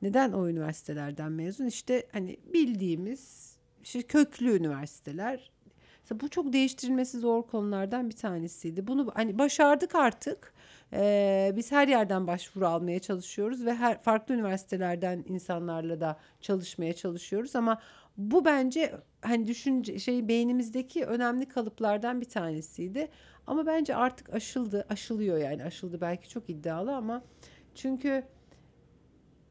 Neden 0.05 0.31
o 0.31 0.47
üniversitelerden 0.49 1.31
mezun? 1.31 1.65
İşte 1.65 2.07
hani 2.11 2.37
bildiğimiz 2.53 3.55
işte 3.83 4.01
köklü 4.01 4.57
üniversiteler. 4.57 5.51
Mesela 6.01 6.19
bu 6.19 6.29
çok 6.29 6.53
değiştirilmesi 6.53 7.19
zor 7.19 7.43
konulardan 7.43 8.09
bir 8.09 8.15
tanesiydi. 8.15 8.87
Bunu 8.87 9.11
hani 9.15 9.39
başardık 9.39 9.95
artık. 9.95 10.53
Ee, 10.93 11.53
biz 11.55 11.71
her 11.71 11.87
yerden 11.87 12.27
başvuru 12.27 12.67
almaya 12.67 12.99
çalışıyoruz 12.99 13.65
ve 13.65 13.75
her 13.75 14.03
farklı 14.03 14.33
üniversitelerden 14.35 15.23
insanlarla 15.27 16.01
da 16.01 16.19
çalışmaya 16.41 16.93
çalışıyoruz 16.93 17.55
ama 17.55 17.81
bu 18.17 18.45
bence 18.45 18.95
hani 19.21 19.47
düşünce 19.47 19.99
şey 19.99 20.27
beynimizdeki 20.27 21.05
önemli 21.05 21.45
kalıplardan 21.47 22.21
bir 22.21 22.29
tanesiydi. 22.29 23.07
Ama 23.47 23.65
bence 23.65 23.95
artık 23.95 24.33
aşıldı, 24.33 24.85
aşılıyor 24.89 25.37
yani 25.37 25.63
aşıldı 25.63 26.01
belki 26.01 26.29
çok 26.29 26.49
iddialı 26.49 26.95
ama 26.95 27.23
çünkü 27.75 28.23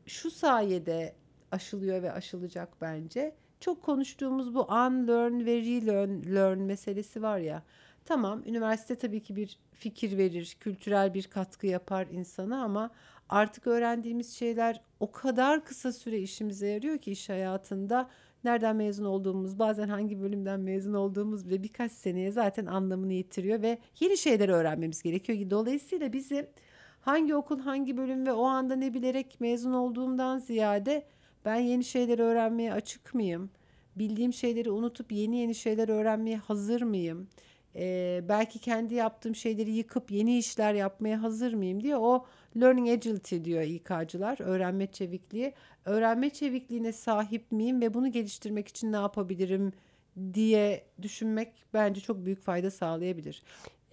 şu 0.07 0.31
sayede 0.31 1.15
aşılıyor 1.53 2.03
ve 2.03 2.13
aşılacak 2.13 2.69
bence. 2.81 3.35
Çok 3.61 3.83
konuştuğumuz 3.83 4.55
bu 4.55 4.63
unlearn 4.63 5.47
ve 5.47 5.57
relearn 5.57 6.35
learn 6.35 6.59
meselesi 6.59 7.23
var 7.23 7.39
ya. 7.39 7.63
Tamam 8.05 8.43
üniversite 8.47 8.95
tabii 8.95 9.21
ki 9.21 9.37
bir 9.37 9.59
fikir 9.73 10.19
verir, 10.19 10.57
kültürel 10.61 11.15
bir 11.15 11.23
katkı 11.23 11.67
yapar 11.67 12.07
insana 12.07 12.65
ama 12.65 12.91
artık 13.29 13.67
öğrendiğimiz 13.67 14.37
şeyler 14.37 14.81
o 15.01 15.13
kadar 15.13 15.65
kısa 15.65 15.93
süre 15.93 16.19
işimize 16.19 16.67
yarıyor 16.67 16.99
ki 16.99 17.13
iş 17.13 17.29
hayatında 17.29 18.11
nereden 18.45 18.77
mezun 18.77 19.05
olduğumuz, 19.05 19.59
bazen 19.59 19.89
hangi 19.89 20.21
bölümden 20.23 20.61
mezun 20.61 20.95
olduğumuz 20.95 21.47
bile 21.47 21.63
birkaç 21.63 21.93
seneye 21.93 22.31
zaten 22.31 22.67
anlamını 22.67 23.13
yitiriyor 23.13 23.63
ve 23.63 23.79
yeni 24.01 24.19
şeyler 24.19 24.49
öğrenmemiz 24.49 25.03
gerekiyor. 25.03 25.51
Dolayısıyla 25.51 26.13
bizim 26.13 26.47
hangi 27.05 27.35
okul, 27.35 27.59
hangi 27.59 27.97
bölüm 27.97 28.27
ve 28.27 28.33
o 28.33 28.45
anda 28.45 28.77
ne 28.77 28.95
bilerek 28.95 29.41
mezun 29.41 29.73
olduğumdan 29.73 30.39
ziyade 30.39 31.07
ben 31.45 31.57
yeni 31.57 31.85
şeyler 31.85 32.19
öğrenmeye 32.19 32.73
açık 32.73 33.15
mıyım? 33.15 33.51
Bildiğim 33.97 34.33
şeyleri 34.33 34.71
unutup 34.71 35.13
yeni 35.13 35.37
yeni 35.37 35.55
şeyler 35.55 35.89
öğrenmeye 35.89 36.37
hazır 36.37 36.83
mıyım? 36.83 37.29
Ee, 37.77 38.21
belki 38.29 38.59
kendi 38.59 38.95
yaptığım 38.95 39.35
şeyleri 39.35 39.71
yıkıp 39.71 40.11
yeni 40.11 40.39
işler 40.39 40.75
yapmaya 40.75 41.23
hazır 41.23 41.55
mıyım 41.55 41.83
diye 41.83 41.97
o 41.97 42.27
learning 42.61 42.89
agility 42.89 43.45
diyor 43.45 43.63
İK'cılar, 43.63 44.39
öğrenme 44.41 44.87
çevikliği. 44.87 45.53
Öğrenme 45.85 46.31
çevikliğine 46.31 46.93
sahip 46.93 47.53
miyim 47.53 47.81
ve 47.81 47.95
bunu 47.95 48.13
geliştirmek 48.13 48.69
için 48.69 48.93
ne 48.93 48.97
yapabilirim 48.97 49.73
diye 50.35 50.85
düşünmek 51.03 51.53
bence 51.75 52.01
çok 52.01 52.25
büyük 52.25 52.41
fayda 52.41 52.71
sağlayabilir. 52.71 53.43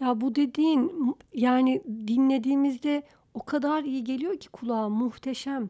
Ya 0.01 0.21
bu 0.21 0.35
dediğin 0.35 1.15
yani 1.33 1.81
dinlediğimizde 2.07 3.03
o 3.33 3.43
kadar 3.43 3.83
iyi 3.83 4.03
geliyor 4.03 4.37
ki 4.37 4.49
kulağa 4.49 4.89
muhteşem. 4.89 5.69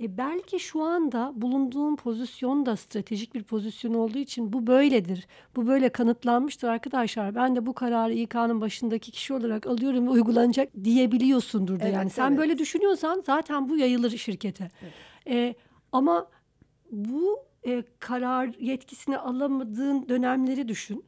E 0.00 0.18
belki 0.18 0.60
şu 0.60 0.82
anda 0.82 1.32
bulunduğum 1.36 1.96
pozisyon 1.96 2.66
da 2.66 2.76
stratejik 2.76 3.34
bir 3.34 3.42
pozisyon 3.42 3.94
olduğu 3.94 4.18
için 4.18 4.52
bu 4.52 4.66
böyledir. 4.66 5.26
Bu 5.56 5.66
böyle 5.66 5.88
kanıtlanmıştır 5.88 6.68
arkadaşlar. 6.68 7.34
Ben 7.34 7.56
de 7.56 7.66
bu 7.66 7.72
kararı 7.72 8.12
İK'nın 8.14 8.60
başındaki 8.60 9.10
kişi 9.10 9.34
olarak 9.34 9.66
alıyorum 9.66 10.06
ve 10.06 10.10
uygulanacak 10.10 10.68
diyebiliyorsundur 10.84 11.80
da 11.80 11.84
Evet, 11.84 11.94
yani. 11.94 12.10
Sen 12.10 12.28
evet. 12.28 12.38
böyle 12.38 12.58
düşünüyorsan 12.58 13.22
zaten 13.26 13.68
bu 13.68 13.76
yayılır 13.76 14.10
şirkete. 14.10 14.70
E, 15.26 15.54
ama 15.92 16.26
bu 16.90 17.47
e, 17.66 17.82
karar 17.98 18.54
yetkisini 18.60 19.18
alamadığın 19.18 20.08
dönemleri 20.08 20.68
düşün. 20.68 21.04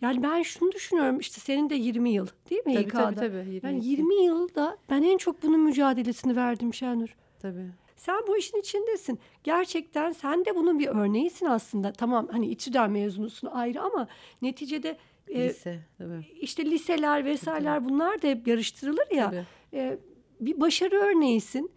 Yani 0.00 0.22
ben 0.22 0.42
şunu 0.42 0.72
düşünüyorum 0.72 1.18
işte 1.18 1.40
senin 1.40 1.70
de 1.70 1.74
20 1.74 2.10
yıl 2.10 2.26
değil 2.50 2.66
mi 2.66 2.74
Tabii, 2.74 2.84
İK'da? 2.84 3.14
tabii, 3.14 3.16
tabii, 3.16 3.36
22. 3.36 3.66
Yani 3.66 3.84
20 3.86 4.24
yılda 4.24 4.76
ben 4.90 5.02
en 5.02 5.16
çok 5.18 5.42
bunun 5.42 5.60
mücadelesini 5.60 6.36
verdim 6.36 6.74
Şenur. 6.74 7.16
Tabii. 7.38 7.66
Sen 7.96 8.16
bu 8.28 8.36
işin 8.36 8.58
içindesin. 8.60 9.18
Gerçekten 9.44 10.12
sen 10.12 10.44
de 10.44 10.56
bunun 10.56 10.78
bir 10.78 10.88
örneğisin 10.88 11.46
aslında. 11.46 11.92
Tamam 11.92 12.28
hani 12.32 12.46
İTÜ'den 12.46 12.90
mezunusun 12.90 13.48
ayrı 13.48 13.80
ama 13.82 14.08
neticede 14.42 14.96
e, 15.28 15.48
Lise. 15.48 15.80
Tabii. 15.98 16.26
işte 16.40 16.64
liseler 16.64 17.24
vesaireler 17.24 17.84
bunlar 17.84 18.22
da 18.22 18.28
hep 18.28 18.46
yarıştırılır 18.48 19.10
ya. 19.14 19.30
Tabii. 19.30 19.44
E, 19.74 19.98
bir 20.40 20.60
başarı 20.60 20.96
örneğisin. 20.96 21.70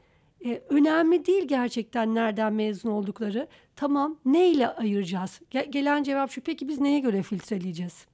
E, 0.45 0.61
önemli 0.69 1.25
değil 1.25 1.47
gerçekten 1.47 2.15
nereden 2.15 2.53
mezun 2.53 2.89
oldukları. 2.89 3.47
Tamam 3.75 4.19
neyle 4.25 4.67
ayıracağız? 4.67 5.41
Ge- 5.51 5.69
gelen 5.69 6.03
cevap 6.03 6.31
şu 6.31 6.41
peki 6.41 6.67
biz 6.67 6.79
neye 6.81 6.99
göre 6.99 7.23
filtreleyeceğiz? 7.23 8.05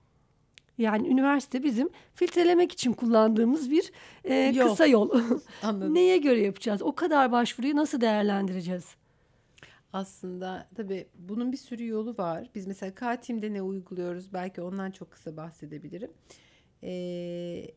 Yani 0.78 1.08
üniversite 1.08 1.64
bizim 1.64 1.90
filtrelemek 2.14 2.72
için 2.72 2.94
kullandığımız 2.94 3.72
bir 3.72 3.92
e, 4.24 4.36
Yol. 4.36 4.68
kısa 4.68 4.86
yol. 4.86 5.10
Anladım. 5.64 5.94
Neye 5.94 6.18
göre 6.18 6.42
yapacağız? 6.42 6.82
O 6.82 6.96
kadar 6.96 7.32
başvuruyu 7.32 7.76
nasıl 7.76 8.02
değerlendireceğiz? 8.02 8.96
Aslında 9.94 10.68
tabii 10.76 11.08
bunun 11.16 11.52
bir 11.52 11.58
sürü 11.58 11.88
yolu 11.88 12.16
var. 12.18 12.50
Biz 12.56 12.68
mesela 12.68 12.96
K-Team'de 12.96 13.54
ne 13.54 13.62
uyguluyoruz? 13.62 14.34
Belki 14.34 14.62
ondan 14.62 14.92
çok 14.92 15.12
kısa 15.12 15.38
bahsedebilirim. 15.38 16.12
Ee, 16.84 17.68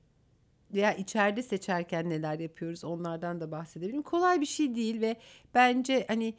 veya 0.75 0.95
içeride 0.95 1.43
seçerken 1.43 2.11
neler 2.11 2.39
yapıyoruz? 2.39 2.85
Onlardan 2.85 3.41
da 3.41 3.51
bahsedebilirim. 3.51 4.03
Kolay 4.03 4.41
bir 4.41 4.47
şey 4.47 4.75
değil 4.75 5.01
ve 5.01 5.17
bence 5.55 6.05
hani 6.09 6.35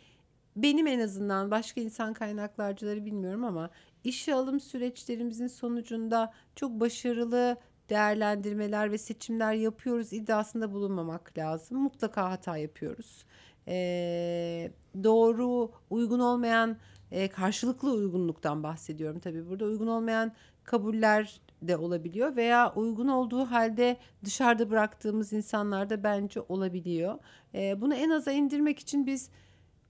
benim 0.56 0.88
en 0.88 1.00
azından 1.00 1.52
başka 1.52 1.82
insan 1.82 2.14
kaynaklarcıları 2.14 3.06
bilmiyorum 3.06 3.44
ama 3.44 3.70
işe 4.04 4.34
alım 4.34 4.60
süreçlerimizin 4.60 5.48
sonucunda 5.48 6.34
çok 6.56 6.72
başarılı 6.80 7.58
değerlendirmeler 7.90 8.92
ve 8.92 8.98
seçimler 8.98 9.54
yapıyoruz 9.54 10.14
iddiasında 10.14 10.72
bulunmamak 10.74 11.38
lazım. 11.38 11.78
Mutlaka 11.78 12.32
hata 12.32 12.58
yapıyoruz. 12.58 13.26
Ee, 13.68 14.72
doğru, 15.04 15.72
uygun 15.90 16.20
olmayan, 16.20 16.78
e, 17.12 17.28
karşılıklı 17.28 17.92
uygunluktan 17.92 18.64
bahsediyorum 18.64 19.20
tabii 19.20 19.50
burada. 19.50 19.66
Uygun 19.66 19.88
olmayan 19.88 20.32
kabuller 20.64 21.42
de 21.62 21.78
olabiliyor 21.78 22.36
veya 22.36 22.74
uygun 22.76 23.08
olduğu 23.08 23.46
halde 23.46 23.98
dışarıda 24.26 24.70
bıraktığımız 24.70 25.34
insanlar 25.34 25.90
da 25.90 26.04
bence 26.04 26.42
olabiliyor. 26.50 27.20
Ee, 27.54 27.82
bunu 27.82 27.96
en 27.96 28.10
aza 28.10 28.32
indirmek 28.32 28.80
için 28.80 29.06
biz 29.06 29.30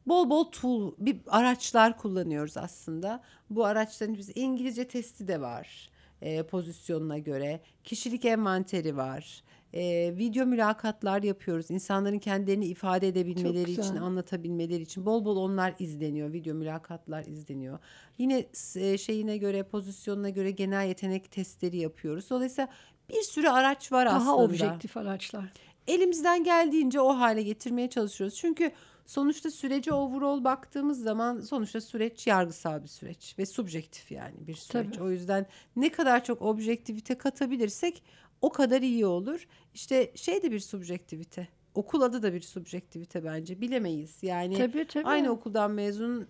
bol 0.08 0.30
bol 0.30 0.44
tool, 0.44 0.94
bir 0.98 1.18
araçlar 1.28 1.98
kullanıyoruz 1.98 2.58
aslında. 2.58 3.22
Bu 3.50 3.66
araçların 3.66 4.16
biz 4.18 4.32
İngilizce 4.36 4.88
testi 4.88 5.28
de 5.28 5.42
var 5.42 5.90
e, 6.22 6.44
pozisyonuna 6.44 7.18
göre. 7.18 7.60
Kişilik 7.84 8.26
envanteri 8.26 8.98
var. 8.98 9.44
E, 9.76 10.14
video 10.18 10.46
mülakatlar 10.46 11.24
yapıyoruz. 11.24 11.72
İnsanların 11.72 12.20
kendilerini 12.20 12.66
ifade 12.66 13.08
edebilmeleri 13.08 13.72
için, 13.72 13.96
anlatabilmeleri 13.96 14.82
için 14.82 15.06
bol 15.06 15.26
bol 15.26 15.38
onlar 15.38 15.76
izleniyor. 15.80 16.34
Video 16.34 16.54
mülakatlar 16.54 17.26
izleniyor. 17.26 17.80
Yine 18.18 18.46
e, 18.76 18.98
şeyine 18.98 19.38
göre, 19.38 19.64
pozisyonuna 19.64 20.30
göre 20.30 20.52
genel 20.52 20.88
yetenek 20.88 21.32
testleri 21.32 21.78
yapıyoruz. 21.78 22.30
Dolayısıyla 22.30 22.68
bir 23.10 23.22
sürü 23.22 23.48
araç 23.48 23.92
var 23.92 24.06
Daha 24.06 24.18
aslında 24.18 24.36
objektif 24.36 24.98
araçlar. 24.98 25.54
elimizden 25.88 26.44
geldiğince 26.44 27.00
o 27.00 27.10
hale 27.18 27.44
getirmeye 27.44 27.90
çalışıyoruz. 27.90 28.36
Çünkü 28.36 28.72
sonuçta 29.06 29.52
sürece 29.52 29.94
overall 29.94 30.44
baktığımız 30.44 31.04
zaman 31.04 31.40
sonuçta 31.42 31.82
süreç 31.82 32.28
yargısal 32.28 32.84
bir 32.84 32.88
süreç 32.88 33.36
ve 33.40 33.46
subjektif 33.46 34.12
yani 34.12 34.36
bir 34.48 34.54
süreç. 34.54 34.96
Tabii. 34.96 35.04
O 35.04 35.10
yüzden 35.10 35.46
ne 35.76 35.92
kadar 35.92 36.24
çok 36.24 36.42
objektivite 36.42 37.16
katabilirsek 37.18 38.04
o 38.46 38.50
kadar 38.50 38.82
iyi 38.82 39.06
olur. 39.06 39.48
İşte 39.74 40.12
şey 40.16 40.44
de 40.44 40.52
bir 40.52 40.60
subjektivite. 40.60 41.48
Okul 41.76 42.02
adı 42.02 42.24
da 42.24 42.34
bir 42.34 42.42
subjektivite 42.42 43.24
bence. 43.24 43.62
Bilemeyiz. 43.62 44.24
Yani 44.24 44.58
Tabii 44.58 44.88
tabii. 44.88 45.08
aynı 45.08 45.30
okuldan 45.30 45.72
mezun 45.72 46.28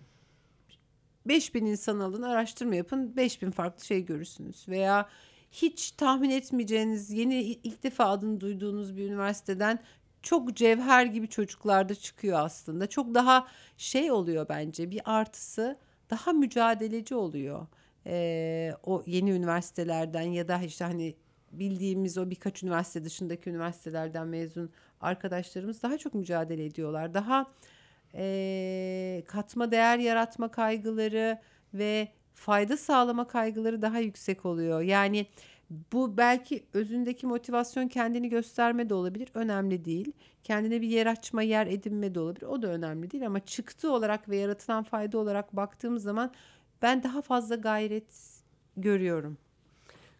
5000 1.26 1.64
insan 1.66 2.00
alın, 2.00 2.22
araştırma 2.22 2.74
yapın, 2.74 3.16
5000 3.16 3.50
farklı 3.50 3.84
şey 3.84 4.04
görürsünüz. 4.04 4.68
Veya 4.68 5.08
hiç 5.52 5.90
tahmin 5.90 6.30
etmeyeceğiniz, 6.30 7.10
yeni 7.10 7.42
ilk 7.42 7.82
defa 7.82 8.04
adını 8.04 8.40
duyduğunuz 8.40 8.96
bir 8.96 9.08
üniversiteden 9.08 9.78
çok 10.22 10.56
cevher 10.56 11.06
gibi 11.06 11.28
çocuklar 11.28 11.88
da 11.88 11.94
çıkıyor 11.94 12.38
aslında. 12.40 12.86
Çok 12.86 13.14
daha 13.14 13.46
şey 13.76 14.12
oluyor 14.12 14.46
bence 14.48 14.90
bir 14.90 15.00
artısı 15.04 15.78
daha 16.10 16.32
mücadeleci 16.32 17.14
oluyor. 17.14 17.66
Ee, 18.06 18.72
o 18.82 19.02
yeni 19.06 19.30
üniversitelerden 19.30 20.22
ya 20.22 20.48
da 20.48 20.58
işte 20.62 20.84
hani 20.84 21.14
bildiğimiz 21.52 22.18
o 22.18 22.30
birkaç 22.30 22.62
üniversite 22.62 23.04
dışındaki 23.04 23.50
üniversitelerden 23.50 24.26
mezun 24.26 24.70
arkadaşlarımız 25.00 25.82
daha 25.82 25.98
çok 25.98 26.14
mücadele 26.14 26.64
ediyorlar. 26.64 27.14
Daha 27.14 27.46
eee, 28.14 29.24
katma 29.26 29.70
değer 29.70 29.98
yaratma 29.98 30.50
kaygıları 30.50 31.38
ve 31.74 32.08
fayda 32.34 32.76
sağlama 32.76 33.26
kaygıları 33.28 33.82
daha 33.82 33.98
yüksek 33.98 34.46
oluyor. 34.46 34.80
Yani 34.82 35.26
bu 35.92 36.16
belki 36.16 36.64
özündeki 36.74 37.26
motivasyon 37.26 37.88
kendini 37.88 38.28
gösterme 38.28 38.88
de 38.88 38.94
olabilir. 38.94 39.28
Önemli 39.34 39.84
değil. 39.84 40.12
Kendine 40.44 40.80
bir 40.80 40.88
yer 40.88 41.06
açma, 41.06 41.42
yer 41.42 41.66
edinme 41.66 42.14
de 42.14 42.20
olabilir. 42.20 42.46
O 42.46 42.62
da 42.62 42.66
önemli 42.68 43.10
değil 43.10 43.26
ama 43.26 43.40
çıktı 43.40 43.92
olarak 43.92 44.28
ve 44.28 44.36
yaratılan 44.36 44.84
fayda 44.84 45.18
olarak 45.18 45.56
baktığımız 45.56 46.02
zaman 46.02 46.32
ben 46.82 47.02
daha 47.02 47.22
fazla 47.22 47.54
gayret 47.56 48.42
görüyorum. 48.76 49.38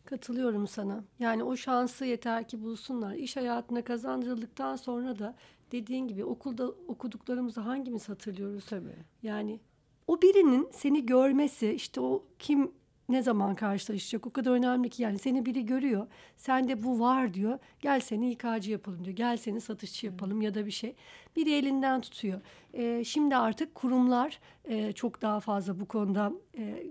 Katılıyorum 0.06 0.66
sana. 0.66 1.04
Yani 1.18 1.44
o 1.44 1.56
şansı 1.56 2.04
yeter 2.04 2.48
ki 2.48 2.62
bulsunlar. 2.62 3.14
İş 3.14 3.36
hayatına 3.36 3.84
kazandırıldıktan 3.84 4.76
sonra 4.76 5.18
da 5.18 5.34
dediğin 5.72 6.08
gibi 6.08 6.24
okulda 6.24 6.68
okuduklarımızı 6.68 7.60
hangimiz 7.60 8.08
hatırlıyoruz? 8.08 8.66
Tabii. 8.66 8.96
Yani 9.22 9.60
o 10.06 10.22
birinin 10.22 10.68
seni 10.72 11.06
görmesi 11.06 11.72
işte 11.72 12.00
o 12.00 12.24
kim 12.38 12.72
ne 13.08 13.22
zaman 13.22 13.54
karşılaşacak 13.54 14.26
o 14.26 14.30
kadar 14.30 14.50
önemli 14.50 14.90
ki 14.90 15.02
yani 15.02 15.18
seni 15.18 15.46
biri 15.46 15.66
görüyor 15.66 16.06
sende 16.36 16.82
bu 16.82 17.00
var 17.00 17.34
diyor 17.34 17.58
gel 17.80 18.00
seni 18.00 18.30
İK'cı 18.30 18.70
yapalım 18.70 19.04
diyor 19.04 19.16
gel 19.16 19.36
seni 19.36 19.60
satışçı 19.60 20.06
yapalım 20.06 20.42
ya 20.42 20.54
da 20.54 20.66
bir 20.66 20.70
şey 20.70 20.94
biri 21.36 21.52
elinden 21.52 22.00
tutuyor. 22.00 22.40
Ee, 22.74 23.04
şimdi 23.04 23.36
artık 23.36 23.74
kurumlar 23.74 24.40
e, 24.64 24.92
çok 24.92 25.22
daha 25.22 25.40
fazla 25.40 25.80
bu 25.80 25.86
konuda 25.86 26.32
e, 26.58 26.86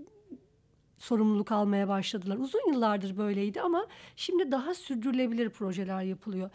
sorumluluk 0.98 1.52
almaya 1.52 1.88
başladılar. 1.88 2.36
Uzun 2.36 2.72
yıllardır 2.72 3.16
böyleydi 3.16 3.60
ama 3.60 3.86
şimdi 4.16 4.52
daha 4.52 4.74
sürdürülebilir 4.74 5.50
projeler 5.50 6.02
yapılıyor. 6.02 6.50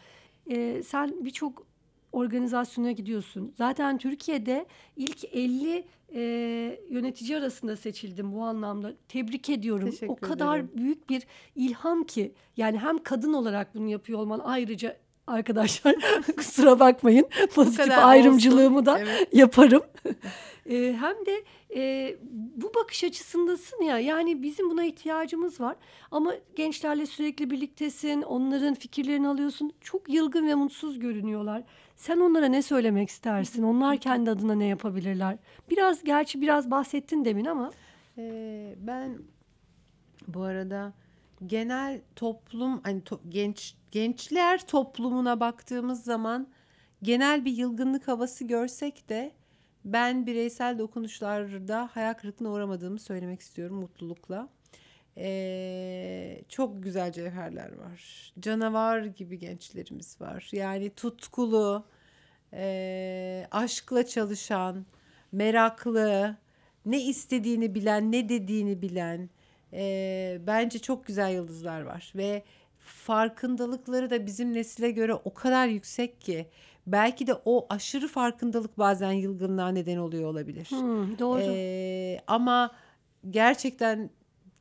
Ee, 0.49 0.83
sen 0.83 1.25
birçok 1.25 1.65
organizasyona 2.11 2.91
gidiyorsun. 2.91 3.53
Zaten 3.57 3.97
Türkiye'de 3.97 4.65
ilk 4.95 5.25
50 5.35 5.85
e, 6.13 6.21
yönetici 6.89 7.37
arasında 7.37 7.75
seçildim 7.75 8.33
bu 8.33 8.43
anlamda. 8.43 8.93
Tebrik 9.07 9.49
ediyorum. 9.49 9.89
Teşekkür 9.89 10.13
o 10.13 10.15
kadar 10.15 10.59
ederim. 10.59 10.71
büyük 10.77 11.09
bir 11.09 11.27
ilham 11.55 12.03
ki. 12.03 12.33
Yani 12.57 12.77
hem 12.77 13.03
kadın 13.03 13.33
olarak 13.33 13.75
bunu 13.75 13.87
yapıyor 13.87 14.19
olman 14.19 14.41
ayrıca 14.43 14.97
arkadaşlar 15.27 15.95
kusura 16.37 16.79
bakmayın. 16.79 17.27
Pozitif 17.55 17.97
ayrımcılığımı 17.97 18.75
olsun. 18.75 18.85
da 18.85 18.99
Evet. 18.99 19.27
yaparım. 19.33 19.83
Ee, 20.69 20.95
hem 20.99 21.25
de 21.25 21.43
e, 21.75 22.15
bu 22.55 22.71
bakış 22.75 23.03
açısındasın 23.03 23.83
ya 23.83 23.99
yani 23.99 24.43
bizim 24.43 24.69
buna 24.69 24.83
ihtiyacımız 24.83 25.59
var. 25.61 25.75
Ama 26.11 26.33
gençlerle 26.55 27.05
sürekli 27.05 27.49
birliktesin 27.51 28.21
onların 28.21 28.73
fikirlerini 28.73 29.27
alıyorsun. 29.27 29.71
Çok 29.81 30.09
yılgın 30.13 30.47
ve 30.47 30.55
mutsuz 30.55 30.99
görünüyorlar. 30.99 31.63
Sen 31.95 32.17
onlara 32.19 32.45
ne 32.45 32.61
söylemek 32.61 33.09
istersin? 33.09 33.63
Onlar 33.63 33.97
kendi 34.01 34.29
adına 34.31 34.55
ne 34.55 34.65
yapabilirler? 34.65 35.37
Biraz 35.69 36.03
gerçi 36.03 36.41
biraz 36.41 36.71
bahsettin 36.71 37.25
demin 37.25 37.45
ama. 37.45 37.71
Ee, 38.17 38.75
ben 38.77 39.17
bu 40.27 40.41
arada 40.41 40.93
genel 41.47 42.01
toplum 42.15 42.81
hani 42.83 43.01
to- 43.01 43.29
genç 43.29 43.75
gençler 43.91 44.67
toplumuna 44.67 45.39
baktığımız 45.39 46.03
zaman 46.03 46.47
genel 47.03 47.45
bir 47.45 47.51
yılgınlık 47.51 48.07
havası 48.07 48.43
görsek 48.43 49.09
de 49.09 49.31
ben 49.85 50.25
bireysel 50.25 50.79
dokunuşlarda 50.79 51.89
hayal 51.93 52.13
kırıklığına 52.13 52.51
uğramadığımı 52.51 52.99
söylemek 52.99 53.41
istiyorum 53.41 53.77
mutlulukla. 53.77 54.49
Ee, 55.17 56.41
çok 56.49 56.83
güzel 56.83 57.11
cevherler 57.11 57.77
var. 57.77 58.33
Canavar 58.39 59.03
gibi 59.03 59.39
gençlerimiz 59.39 60.21
var. 60.21 60.49
Yani 60.51 60.89
tutkulu, 60.89 61.85
ee, 62.53 63.47
aşkla 63.51 64.05
çalışan, 64.05 64.85
meraklı, 65.31 66.37
ne 66.85 67.01
istediğini 67.03 67.75
bilen, 67.75 68.11
ne 68.11 68.29
dediğini 68.29 68.81
bilen 68.81 69.29
ee, 69.73 70.37
bence 70.47 70.79
çok 70.79 71.05
güzel 71.05 71.33
yıldızlar 71.33 71.81
var 71.81 72.13
ve 72.15 72.43
farkındalıkları 72.79 74.09
da 74.09 74.25
bizim 74.25 74.53
nesile 74.53 74.91
göre 74.91 75.13
o 75.13 75.33
kadar 75.33 75.67
yüksek 75.67 76.21
ki 76.21 76.47
belki 76.87 77.27
de 77.27 77.33
o 77.45 77.67
aşırı 77.69 78.07
farkındalık 78.07 78.77
bazen 78.77 79.11
yılgınlığa 79.11 79.69
neden 79.69 79.97
oluyor 79.97 80.29
olabilir. 80.29 80.67
hmm, 80.69 81.19
doğru 81.19 81.41
Ee, 81.41 82.19
ama 82.27 82.71
gerçekten 83.29 84.09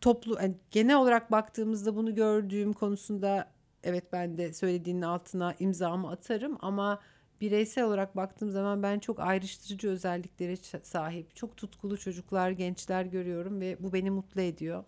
toplu 0.01 0.37
yani 0.43 0.55
genel 0.71 0.97
olarak 0.97 1.31
baktığımızda 1.31 1.97
bunu 1.97 2.15
gördüğüm 2.15 2.73
konusunda 2.73 3.47
evet 3.85 4.05
ben 4.13 4.37
de 4.37 4.53
söylediğinin 4.53 5.03
altına 5.03 5.55
imzamı 5.59 6.11
atarım 6.11 6.59
ama 6.61 7.01
bireysel 7.41 7.85
olarak 7.85 8.17
baktığım 8.17 8.51
zaman 8.51 8.83
ben 8.83 8.99
çok 8.99 9.21
ayrıştırıcı 9.21 9.89
özelliklere 9.89 10.57
sahip, 10.83 11.37
çok 11.37 11.57
tutkulu 11.57 11.99
çocuklar, 11.99 12.51
gençler 12.51 13.05
görüyorum 13.05 13.61
ve 13.61 13.77
bu 13.81 13.93
beni 13.93 14.11
mutlu 14.11 14.41
ediyor. 14.41 14.85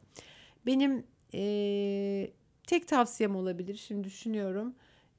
Benim 0.67 1.07
eee, 1.33 2.33
tek 2.67 2.89
tavsiyem 2.89 3.37
olabilir 3.37 3.75
şimdi 3.75 4.05
düşünüyorum. 4.05 4.75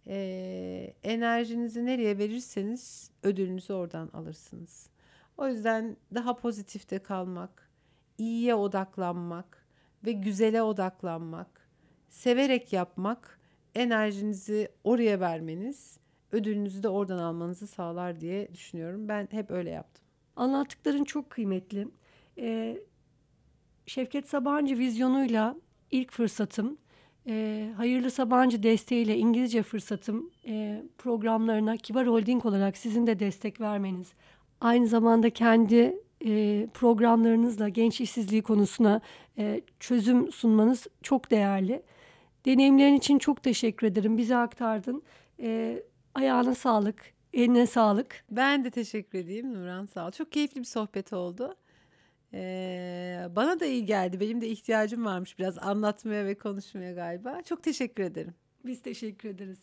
Eee, 0.05 0.95
enerjinizi 1.03 1.85
nereye 1.85 2.17
verirseniz 2.17 3.11
ödülünüzü 3.23 3.73
oradan 3.73 4.09
alırsınız. 4.13 4.89
O 5.37 5.47
yüzden 5.47 5.97
daha 6.15 6.35
pozitifte 6.35 6.99
kalmak, 6.99 7.69
iyiye 8.17 8.55
odaklanmak 8.55 9.65
ve 10.05 10.11
güzele 10.11 10.61
odaklanmak, 10.61 11.69
severek 12.09 12.73
yapmak, 12.73 13.39
enerjinizi 13.75 14.69
oraya 14.83 15.19
vermeniz, 15.19 15.97
ödülünüzü 16.33 16.83
de 16.83 16.89
oradan 16.89 17.17
almanızı 17.17 17.67
sağlar 17.67 18.21
diye 18.21 18.53
düşünüyorum. 18.53 19.07
Ben 19.07 19.27
hep 19.31 19.51
öyle 19.51 19.69
yaptım. 19.69 20.03
Anlattıkların 20.35 21.03
çok 21.03 21.29
kıymetli. 21.29 21.87
Ee, 22.37 22.77
Şevket 23.85 24.29
Sabancı 24.29 24.77
vizyonuyla 24.77 25.55
ilk 25.91 26.11
fırsatım, 26.11 26.77
e, 27.27 27.69
Hayırlı 27.77 28.11
Sabancı 28.11 28.63
desteğiyle 28.63 29.17
İngilizce 29.17 29.63
fırsatım 29.63 30.31
e, 30.47 30.83
programlarına 30.97 31.77
Kibar 31.77 32.07
Holding 32.07 32.45
olarak 32.45 32.77
sizin 32.77 33.07
de 33.07 33.19
destek 33.19 33.61
vermeniz, 33.61 34.13
aynı 34.61 34.87
zamanda 34.87 35.29
kendi 35.29 35.95
e, 36.25 36.67
programlarınızla 36.73 37.69
genç 37.69 38.01
işsizliği 38.01 38.41
konusuna 38.41 39.01
e, 39.37 39.61
çözüm 39.79 40.31
sunmanız 40.31 40.87
çok 41.01 41.31
değerli. 41.31 41.81
Deneyimlerin 42.45 42.95
için 42.95 43.17
çok 43.17 43.43
teşekkür 43.43 43.87
ederim. 43.87 44.17
Bize 44.17 44.35
aktardın. 44.35 45.03
E, 45.39 45.83
ayağına 46.15 46.55
sağlık, 46.55 47.13
eline 47.33 47.67
sağlık. 47.67 48.25
Ben 48.31 48.65
de 48.65 48.69
teşekkür 48.71 49.19
edeyim 49.19 49.53
Nurhan 49.53 49.85
sağ 49.85 50.07
ol. 50.07 50.11
Çok 50.11 50.31
keyifli 50.31 50.59
bir 50.59 50.65
sohbet 50.65 51.13
oldu. 51.13 51.55
Ee, 52.33 53.27
bana 53.35 53.59
da 53.59 53.65
iyi 53.65 53.85
geldi. 53.85 54.19
Benim 54.19 54.41
de 54.41 54.47
ihtiyacım 54.47 55.05
varmış 55.05 55.39
biraz 55.39 55.57
anlatmaya 55.59 56.25
ve 56.25 56.37
konuşmaya 56.37 56.93
galiba. 56.93 57.41
Çok 57.41 57.63
teşekkür 57.63 58.03
ederim. 58.03 58.33
Biz 58.65 58.81
teşekkür 58.81 59.29
ederiz. 59.29 59.59